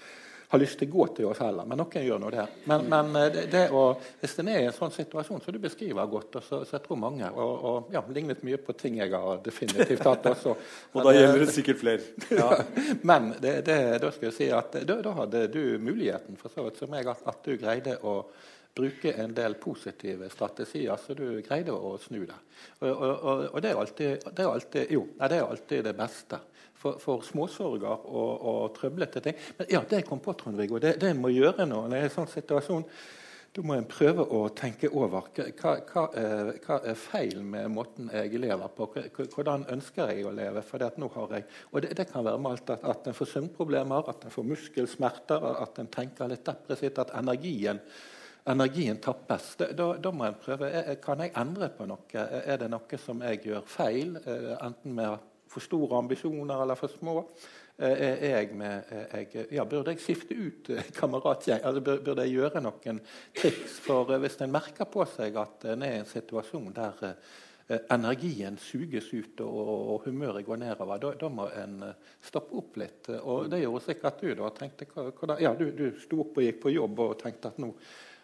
[0.50, 1.66] har lyst til å gå til oss heller.
[1.68, 2.44] Men noen gjør nå det.
[2.70, 3.84] Men, men eh, det, det å,
[4.20, 6.98] hvis en er i en sånn situasjon som du beskriver godt, så, så jeg tror
[6.98, 10.56] mange og, og ja, lignet mye på ting jeg har definitivt hatt også.
[10.94, 12.08] og da gjelder det sikkert flere.
[12.40, 12.62] Ja.
[13.06, 16.64] men det, det, da skal jeg si at da, da hadde du muligheten for så
[16.64, 18.14] vidt som jeg, at, at du greide å
[18.74, 22.38] bruke en del positive strategier, så du greide å snu det.
[22.80, 26.40] Og, og, og det, er alltid, det, er alltid, jo, det er alltid det beste
[26.80, 29.40] for, for småsorger og, og, trøblete ting.
[29.58, 30.80] Men ja, det kom på, Trond-Viggo.
[30.82, 31.86] Det, det må gjøre nå.
[31.90, 32.86] det er en sånn situasjon.
[33.56, 38.08] da må en prøve å tenke over hva, hva, er, hva, er feil med måten
[38.14, 38.88] jeg lever på.
[39.34, 40.62] Hvordan ønsker jeg å leve?
[40.66, 43.34] For nå har jeg, og det, det kan være med alt at, at en får
[43.34, 47.82] søvnproblemer, at en får muskelsmerter, at en tenker litt depressivt, at energien,
[48.48, 49.52] energien tappes.
[49.60, 50.70] Da, da, da, må en prøve.
[51.04, 52.24] Kan jeg endre på noe?
[52.40, 54.16] Er det noe som jeg gjør feil?
[54.24, 57.16] Eh, enten med for store ambisjoner eller for små?
[57.80, 61.62] er jeg med, eh, jeg, ja, burde jeg skifte ut eh, kameratgjeng?
[61.64, 62.98] Altså, burde jeg gjøre noen
[63.36, 63.78] triks?
[63.86, 67.16] For hvis en merker på seg at en er i en situasjon der
[67.94, 69.58] energien suges ut og,
[69.94, 71.84] og humøret går nedover, da, da, må en
[72.20, 73.12] stoppe opp litt.
[73.22, 74.32] Og det gjorde sikkert du.
[74.42, 77.62] da, tenkte, hvordan, ja, Du, du sto opp og gikk på jobb og tenkte at
[77.62, 77.70] nå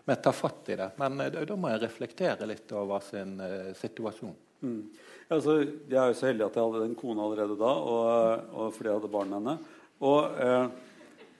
[0.06, 0.90] må jeg ta fatt i det.
[1.00, 4.34] Men da, da må en reflektere litt over sin uh, situasjon.
[4.62, 4.82] Mm.
[5.26, 5.56] Altså,
[5.90, 8.92] jeg er jo så heldig at jeg hadde en kone allerede da, og, og fordi
[8.92, 9.54] jeg hadde barn med henne.
[10.06, 10.66] Og, eh,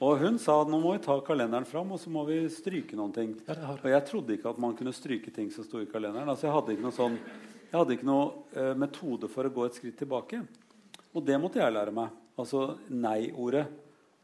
[0.00, 2.98] og, hun sa at nå må vi ta kalenderen fram og så må vi stryke
[2.98, 3.36] noen ting.
[3.46, 6.26] Og jeg trodde ikke at man kunne stryke ting som sto i kalenderen.
[6.26, 7.18] Altså, jeg hadde ikke noe, sånn,
[7.68, 8.24] jeg hadde ikke noe
[8.56, 10.42] eh, metode for å gå et skritt tilbake.
[11.14, 12.10] Og det måtte jeg lære meg.
[12.36, 13.68] Altså nei-ordet.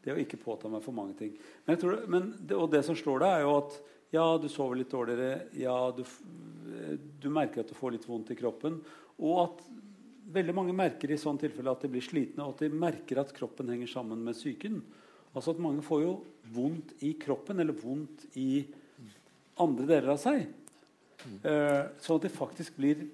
[0.03, 1.31] Det å ikke påta meg for mange ting.
[1.63, 3.79] Men, tror, men det, og det som slår deg, er jo at
[4.13, 5.47] ja, du sover litt dårligere.
[5.57, 6.03] Ja, du,
[7.23, 8.81] du merker at du får litt vondt i kroppen.
[9.21, 9.63] Og at
[10.33, 13.33] veldig mange merker i sånn tilfelle at de blir slitne, og at de merker at
[13.35, 14.79] kroppen henger sammen med psyken.
[15.33, 16.13] Altså at mange får jo
[16.53, 18.63] vondt i kroppen, eller vondt i
[19.61, 20.47] andre deler av seg.
[21.23, 23.05] Eh, sånn at de faktisk blir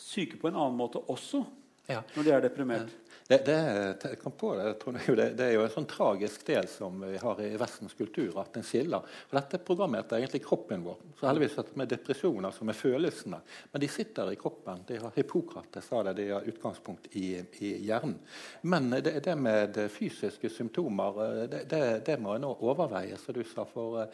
[0.00, 1.40] syke på en annen måte også
[1.88, 2.02] ja.
[2.16, 2.92] når de er deprimert.
[3.28, 7.96] Det, det, det, det, er jo en sånn tragisk del som vi har i Vestens
[7.98, 9.02] kultur, at den skiller.
[9.26, 11.00] For dette programmet heter egentlig kroppen vår.
[11.18, 13.40] Så heldigvis at med depresjoner som er følelsene.
[13.72, 14.86] Men de sitter i kroppen.
[14.86, 17.32] De har Hippokrates sa det, de har utgangspunkt i,
[17.66, 18.14] i hjernen.
[18.62, 23.66] Men det, med fysiske symptomer, det, må en nå overveie, som du sa.
[23.66, 24.06] for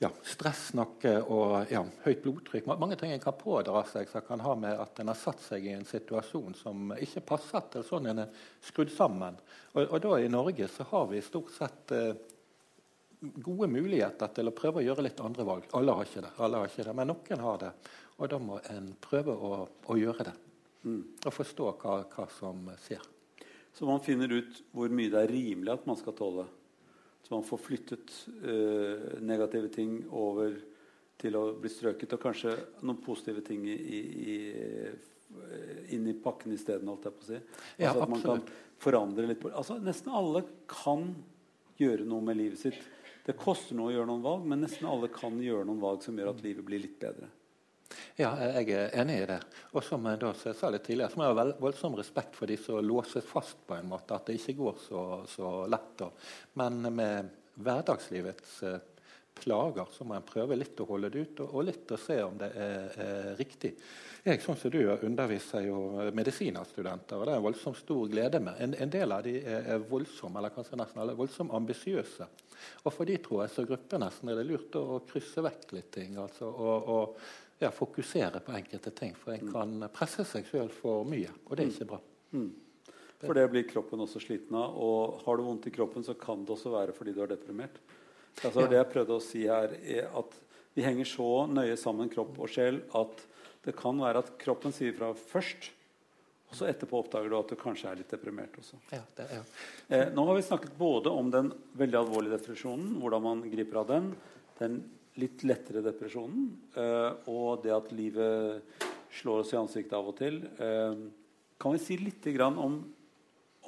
[0.00, 2.68] ja, stress noe og ja, høyt blodtrykk.
[2.80, 5.66] Mange ting en kan pådra seg som kan ha med at en har satt seg
[5.68, 9.36] i en situasjon som ikke passer til sånn en er skrudd sammen.
[9.74, 12.14] Og, og da I Norge så har vi stort sett eh,
[13.20, 15.68] gode muligheter til å prøve å gjøre litt andre valg.
[15.76, 17.72] Alle har ikke det, har ikke det men noen har det.
[18.20, 20.36] Og da må en prøve å, å gjøre det.
[20.88, 21.02] Mm.
[21.26, 23.04] Og forstå hva, hva som skjer.
[23.76, 26.48] Så man finner ut hvor mye det er rimelig at man skal tåle?
[27.30, 30.56] Så man får flyttet uh, negative ting over
[31.20, 33.76] til å bli strøket, og kanskje noen positive ting i,
[34.34, 36.90] i, eh, inn i pakken isteden.
[36.90, 37.38] Altså
[37.78, 38.42] ja, at man kan
[38.80, 41.10] forandre litt på altså, Nesten alle kan
[41.78, 42.80] gjøre noe med livet sitt.
[43.28, 46.18] Det koster noe å gjøre noen valg, men nesten alle kan gjøre noen valg som
[46.18, 47.30] gjør at livet blir litt bedre.
[48.20, 49.40] Ja, jeg er enig i det.
[49.74, 52.58] Og som jeg da sa litt tidligere, så må jeg ha voldsom respekt for de
[52.60, 54.16] som låses fast på en måte.
[54.16, 55.92] At det ikke går så, så lett.
[55.98, 56.10] Da.
[56.60, 58.78] Men med hverdagslivets eh,
[59.40, 62.18] plager så må en prøve litt å holde det ut, og, og litt å se
[62.24, 63.72] om det er, er riktig.
[64.20, 65.78] Jeg sånn som du underviser jo
[66.16, 68.58] medisinerstudenter, og det er en voldsomt stor glede med.
[68.60, 72.28] En, en del av de er, er voldsomme, eller kanskje nesten alle, voldsomt ambisiøse.
[72.84, 75.88] Og for de tror jeg så gruppe nesten er det lurt å krysse vekk litt
[75.96, 76.18] ting.
[76.20, 77.22] altså, og, og
[77.60, 79.14] ja, fokusere på enkelte ting.
[79.18, 82.00] For en kan presse seg sjøl for mye, og det er ikke bra.
[82.32, 82.50] Mm.
[83.20, 84.76] For det blir kroppen også sliten av.
[84.80, 87.76] Og har du vondt i kroppen, så kan det også være fordi du er deprimert.
[88.40, 88.70] Altså, ja.
[88.70, 90.38] Det jeg prøvde å si her, er at
[90.76, 93.26] vi henger så nøye sammen, kropp og sjel, at
[93.66, 95.68] det kan være at kroppen sier fra først.
[96.50, 98.78] Og så etterpå oppdager du at du kanskje er litt deprimert også.
[98.94, 99.42] Ja, det, ja.
[99.92, 103.90] Eh, nå har vi snakket både om den veldig alvorlige depresjonen, hvordan man griper av
[103.90, 104.08] den,
[104.58, 104.80] den
[105.18, 110.42] litt lettere depresjonen eh, og det at livet slår oss i ansiktet av og til.
[110.62, 111.02] Eh,
[111.60, 112.78] kan vi si litt om,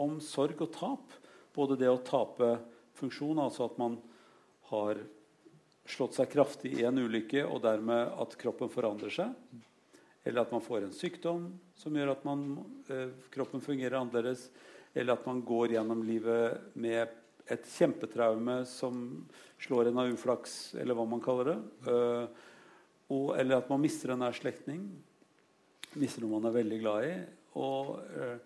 [0.01, 1.19] om, sorg og tap?
[1.53, 2.55] Både det å tape
[2.97, 3.99] funksjon, altså at man
[4.71, 5.03] har
[5.85, 9.35] slått seg kraftig i en ulykke, og dermed at kroppen forandrer seg.
[10.23, 12.47] Eller at man får en sykdom som gjør at man,
[12.89, 14.49] eh, kroppen fungerer annerledes.
[14.95, 17.09] Eller at man går gjennom livet med
[17.51, 19.03] et kjempetraume som
[19.63, 21.59] slår en av uflaks, eller hva man kaller det.
[21.87, 22.27] Uh,
[23.13, 24.87] og, eller at man mister en nær slektning.
[25.99, 27.13] Mister noe man er veldig glad i.
[27.61, 28.39] Og, uh,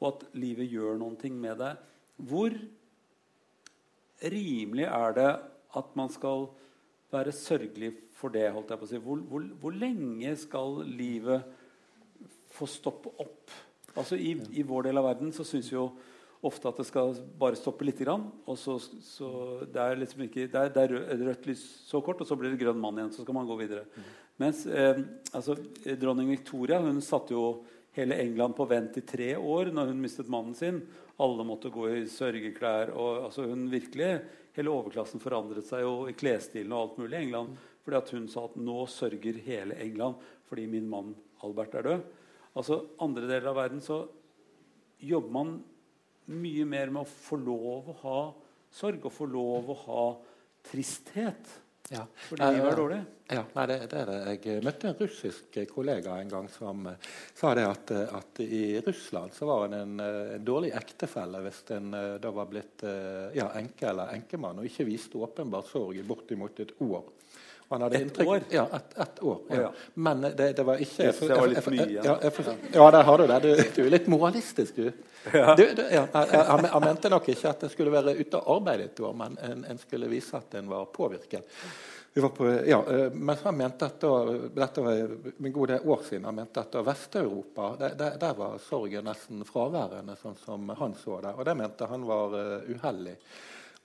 [0.00, 1.74] og at livet gjør noen ting med det.
[2.16, 2.54] Hvor
[4.22, 5.30] rimelig er det
[5.76, 6.48] at man skal
[7.12, 8.48] være sørgelig for det?
[8.52, 9.02] holdt jeg på å si.
[9.02, 11.44] Hvor, hvor, hvor lenge skal livet
[12.56, 13.52] få stoppe opp?
[13.96, 15.90] Altså I, i vår del av verden så syns jo
[16.46, 18.00] ofte at det skal bare stoppe litt.
[18.00, 19.30] Grann, og så, så
[19.64, 22.52] det, er liksom ikke, det, er, det er rødt lys så kort, og så blir
[22.52, 23.12] det grønn mann igjen.
[23.14, 23.86] Så skal man gå videre.
[23.96, 24.10] Mm.
[24.42, 25.00] Mens eh,
[25.32, 25.56] altså,
[25.96, 27.64] dronning Victoria hun satte jo
[27.96, 30.82] hele England på vent i tre år når hun mistet mannen sin.
[31.22, 32.92] Alle måtte gå i sørgeklær.
[32.92, 34.18] og altså, hun virkelig,
[34.56, 38.24] Hele overklassen forandret seg jo i klesstilen og alt mulig i England fordi at hun
[38.32, 41.12] sa at nå sørger hele England fordi min mann
[41.44, 42.06] Albert er død.
[42.56, 44.00] Altså Andre deler av verden så
[44.98, 45.52] jobber man
[46.32, 48.18] mye mer med å få lov å ha
[48.72, 50.08] sorg og få lov å ha
[50.66, 51.54] tristhet.
[51.88, 52.02] Ja.
[52.28, 52.98] Fordi livet er dårlig.
[53.30, 54.16] Ja, nei, det, det, er det.
[54.34, 59.34] Jeg møtte en russisk kollega en gang som uh, sa det at, at, i Russland
[59.34, 63.52] så var han en, en dårlig ektefelle hvis en uh, da var blitt uh, ja,
[63.58, 67.06] enke eller enkemann og ikke viste åpenbar sorg i bortimot et år.
[67.70, 68.40] Et inntrykk, år?
[68.50, 69.40] Ja, ett et år.
[69.48, 69.60] Ja.
[69.60, 69.72] Ja.
[69.94, 72.04] Men det, det, var ikke jeg, Det var litt mye igjen.
[72.04, 72.16] Ja,
[72.72, 73.40] ja, der har du det.
[73.42, 74.92] Du, du, er litt moralistisk, du.
[75.32, 79.02] du, du han, han, mente nok ikke at en skulle være ute og arbeide et
[79.02, 81.46] år, men en, en skulle vise at en var påvirket.
[82.20, 84.12] Var på, ja, eh, men han mente at da,
[84.54, 84.92] dette var
[85.38, 89.42] en god del år siden, han mente at Vest-Europa der, der, der, var sorgen nesten
[89.44, 91.34] fraværende, sånn som han så det.
[91.36, 93.18] Og det mente han var uh, uheldig.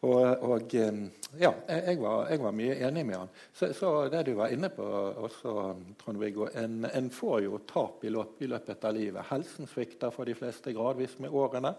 [0.02, 3.34] Og, og ja, jeg var, jeg var, mye enig med han.
[3.54, 4.86] Så, så, det du var inne på
[5.22, 5.54] også,
[6.02, 9.28] Trond-Viggo en, en, får jo tap i, løpet, av livet.
[9.30, 11.76] Helsen svikter for de fleste gradvis med årene.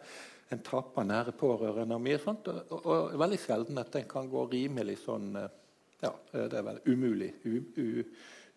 [0.54, 2.46] En taper nære pårørende og mye sånt.
[2.52, 5.34] Og, og, og veldig sjelden at en kan gå rimelig sånn
[6.02, 7.32] Ja, det er vel umulig.
[7.46, 8.04] U, u,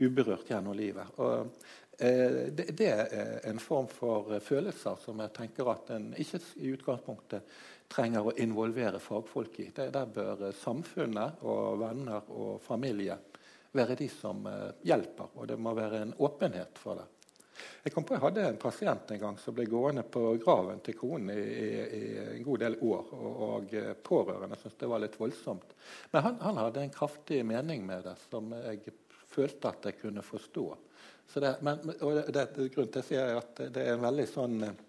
[0.05, 1.09] uberørt gjennom livet.
[1.21, 1.53] Og,
[1.97, 6.73] eh, det, det, er en form for følelser som jeg tenker at en ikke i
[6.75, 7.57] utgangspunktet
[7.91, 9.69] trenger å involvere fagfolk i.
[9.75, 13.17] Det, der bør samfunnet og venner og familie
[13.75, 17.09] være de som uh, hjelper, og det må være en åpenhet for det.
[17.83, 20.97] Jeg kom på jeg hadde en pasient en gang som ble gående på graven til
[20.99, 21.69] konen i, i,
[21.99, 22.01] i
[22.33, 23.11] en god del år.
[23.15, 25.75] Og, og eh, pårørende syntes det var litt voldsomt.
[26.11, 28.95] Men han, han, hadde en kraftig mening med det som jeg
[29.31, 30.65] følte at jeg kunne forstå.
[31.35, 34.27] Det, men, og det, det, grunnen til at jeg sier at det er en veldig
[34.33, 34.83] sånn eh,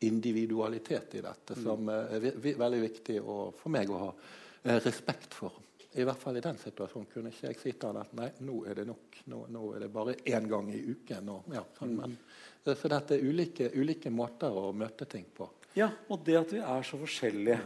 [0.00, 5.58] individualitet i dette som er veldig viktig å, for meg å ha eh, respekt for.
[5.98, 8.60] I hvert fall i den situasjonen kunne ikke jeg si til han at nei, nå
[8.70, 9.18] er det nok.
[9.32, 11.32] Nå, nå er det bare én gang i uken.
[11.34, 12.14] Og, ja, sånn, men,
[12.62, 15.50] eh, så dette er ulike, ulike, måter å møte ting på.
[15.76, 17.58] Ja, og det at vi er så forskjellige.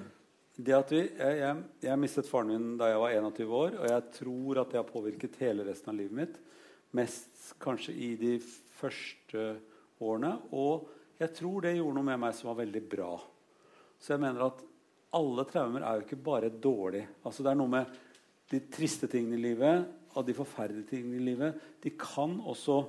[0.55, 3.87] Det at vi, jeg, jeg, jeg, mistet faren min da jeg var 21 år, og
[3.91, 6.37] jeg tror at det har påvirket hele resten av livet mitt.
[6.95, 8.37] Mest kanskje i de
[8.78, 9.49] første
[10.01, 10.37] årene.
[10.55, 10.89] Og
[11.21, 13.12] jeg tror det gjorde noe med meg som var veldig bra.
[14.01, 14.65] Så jeg mener at
[15.15, 17.09] alle traumer er jo ikke bare dårlige.
[17.25, 18.01] Altså det er noe med
[18.51, 21.61] de triste tingene i livet og de forferdelige tingene i livet.
[21.83, 22.81] De kan også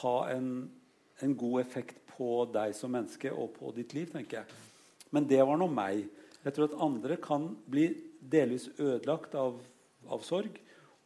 [0.00, 0.52] ha en,
[1.24, 4.60] en god effekt på deg som menneske og på ditt liv, tenker jeg.
[5.12, 6.06] Men det var nå meg.
[6.42, 7.88] Jeg tror at andre kan bli
[8.20, 9.58] delvis ødelagt av,
[10.08, 10.56] av sorg.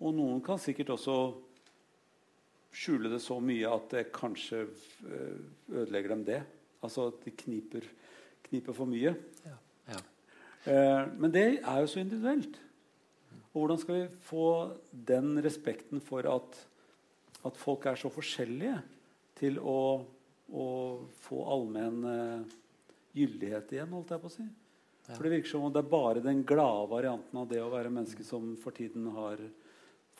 [0.02, 1.16] Og noen kan sikkert også
[2.76, 5.38] skjule det så mye at det kanskje eh,
[5.72, 6.42] ødelegger dem det.
[6.84, 7.86] Altså at de kniper,
[8.48, 9.14] kniper for mye.
[9.46, 9.56] Ja.
[9.94, 10.02] Ja.
[10.66, 12.60] Eh, men det er jo så individuelt.
[13.56, 14.46] Og hvordan skal vi få
[15.08, 16.60] den respekten for at,
[17.48, 18.76] at folk er så forskjellige,
[19.36, 19.80] til å,
[20.48, 20.66] å
[21.20, 22.54] få allmenn uh,
[23.16, 24.46] gyldighet igjen, holdt jeg på å si?
[25.06, 25.14] Ja.
[25.14, 27.92] For det virker som om det er bare den glade varianten av det å være
[27.92, 29.40] menneske som for tiden har,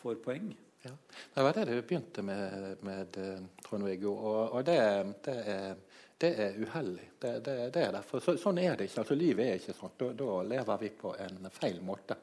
[0.00, 0.50] får poeng.
[0.86, 0.94] Ja.
[1.34, 4.12] Det var det du begynte med, med eh, Trond-Viggo.
[4.12, 4.78] Og, og det,
[5.24, 5.76] det, er,
[6.18, 7.08] det, er, uheldig.
[7.18, 8.22] Det, det er derfor.
[8.22, 9.02] Så, sånn er det ikke.
[9.02, 9.96] Altså, livet er ikke sånn.
[9.98, 12.18] Da, da, lever vi på en feil måte.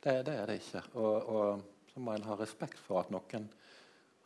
[0.00, 0.82] Det, er det ikke.
[0.98, 3.46] Og, og så må en ha respekt for at noen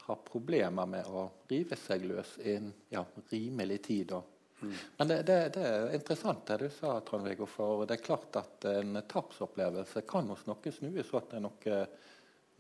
[0.05, 4.13] har problemer med å rive seg løs i en ja, rimelig tid.
[4.61, 4.75] Mm.
[4.99, 7.49] Men det, det, det, er interessant det du sa, Trond-Viggo.
[7.49, 11.79] For det er klart at en tapsopplevelse kan hos noen snues er noe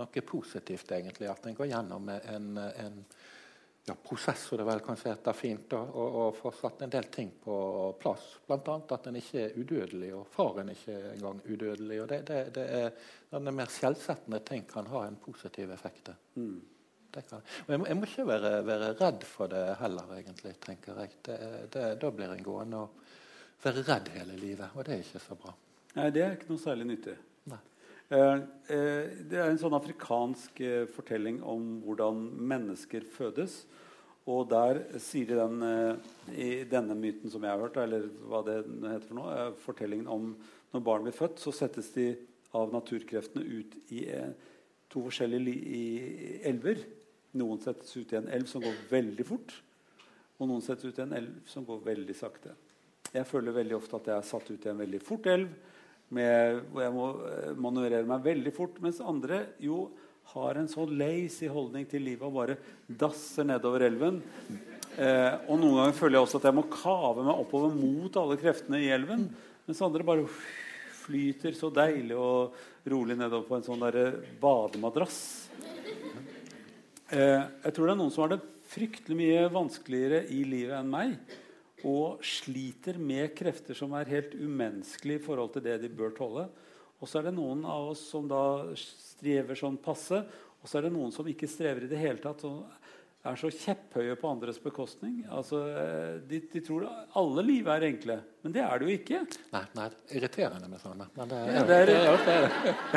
[0.00, 1.28] noe positivt, egentlig.
[1.30, 3.00] At en går gjennom en, en
[3.84, 7.32] ja, prosess, som det vel kanskje heter fint, og, og får satt en del ting
[7.44, 7.56] på
[8.00, 8.28] plass.
[8.46, 8.76] Bl.a.
[8.96, 12.02] at en ikke er udødelig, og faren ikke engang udødelig.
[12.02, 16.12] og det, det, det er, Denne mer skjellsettende ting kan ha en positiv effekt.
[16.34, 16.62] Mm.
[17.14, 21.18] Kan, jeg, må, jeg, må, ikke være, være, redd for det heller, egentlig, tenker jeg.
[21.70, 23.04] da blir en gående og
[23.62, 25.54] være redd hele livet, og det er ikke så bra.
[25.94, 27.14] Nei, det er ikke noe særlig nyttig.
[27.52, 27.60] Nei.
[28.12, 28.34] Eh,
[28.68, 32.20] eh, det er en sånn afrikansk eh, fortelling om hvordan
[32.52, 33.62] mennesker fødes.
[34.28, 35.64] Og der sier de den,
[36.32, 40.30] i denne myten som jeg har hørt, eller hva det heter for noe, fortellingen om
[40.72, 42.06] når barn blir født, så settes de
[42.56, 44.06] av naturkreftene ut i
[44.88, 46.80] to forskjellige elver.
[47.36, 49.52] Noen settes ut i en elv som går veldig fort,
[50.40, 52.56] og noen settes ut i en elv som går veldig sakte.
[53.12, 55.52] Jeg føler veldig ofte at jeg er satt ut i en veldig fort elv
[56.14, 58.80] med, hvor jeg må eh, manøvrere meg veldig fort.
[58.84, 59.86] Mens andre jo
[60.34, 64.20] har en sånn lazy holdning til livet og bare dasser nedover elven.
[64.94, 68.38] Eh, og noen ganger føler jeg også at jeg må kave meg oppover mot alle
[68.40, 69.26] kreftene i elven.
[69.68, 70.28] Mens andre bare
[71.04, 72.56] flyter så deilig og
[72.88, 75.20] rolig nedover på en sånn der bademadrass.
[77.12, 78.44] Eh, jeg tror det er noen som har det
[78.74, 81.16] fryktelig mye vanskeligere i livet enn meg.
[81.84, 86.46] Og sliter med krefter som er helt umenneskelige i forhold til det de bør tåle.
[87.00, 88.44] Og så er det noen av oss som da
[88.78, 90.22] strever sånn passe.
[90.62, 92.46] Og så er det noen som ikke strever i det hele tatt.
[92.48, 92.64] og
[93.24, 95.22] er så kjepphøye på andres bekostning.
[95.32, 96.84] Altså, eh, de, de, tror
[97.16, 99.20] alle liv er enkle, men det er det jo ikke.
[99.54, 99.86] Nei, nei
[100.18, 101.08] irriterende med sånne.
[101.16, 101.78] Men det, er det.
[101.78, 102.34] Er, det,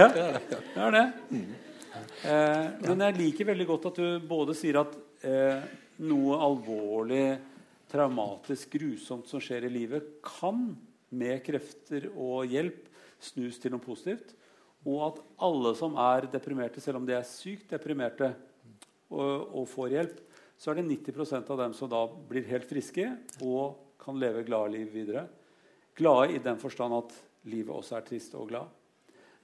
[0.03, 0.61] er det.
[0.73, 1.05] Det er det.
[1.31, 1.53] Mm.
[2.27, 5.63] Eh, men jeg liker veldig godt at du både sier at eh,
[6.03, 7.27] noe alvorlig,
[7.91, 10.73] traumatisk, grusomt som skjer i livet, kan
[11.09, 12.87] med krefter og hjelp
[13.23, 14.33] snus til noe positivt.
[14.87, 18.33] Og at alle som er deprimerte, selv om de er sykt deprimerte,
[19.07, 20.17] og, og, får hjelp,
[20.59, 23.05] så er det 90% av dem som da blir helt friske
[23.45, 25.27] og kan leve glade liv videre.
[25.97, 27.15] Glade i den forstand at
[27.47, 28.67] livet også er trist og glad.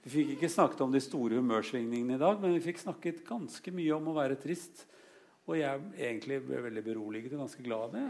[0.04, 3.72] Vi fikk ikke snakket om de store humørsvingningene i dag, men vi fikk snakket ganske
[3.72, 4.84] mye om å være trist.
[5.46, 8.04] Og jeg egentlig ble veldig beroliget og ganske glad av det.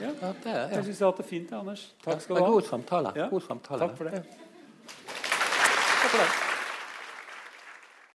[0.00, 0.10] Ja.
[0.20, 0.66] Ja, det er, ja.
[0.76, 1.54] Jeg syns jeg har hatt det fint.
[1.56, 1.86] Anders.
[2.04, 2.50] Takk skal du ha.
[2.52, 3.14] God samtale.
[3.32, 3.80] God samtale.
[3.86, 4.20] Takk for det.
[5.08, 6.47] Takk for det.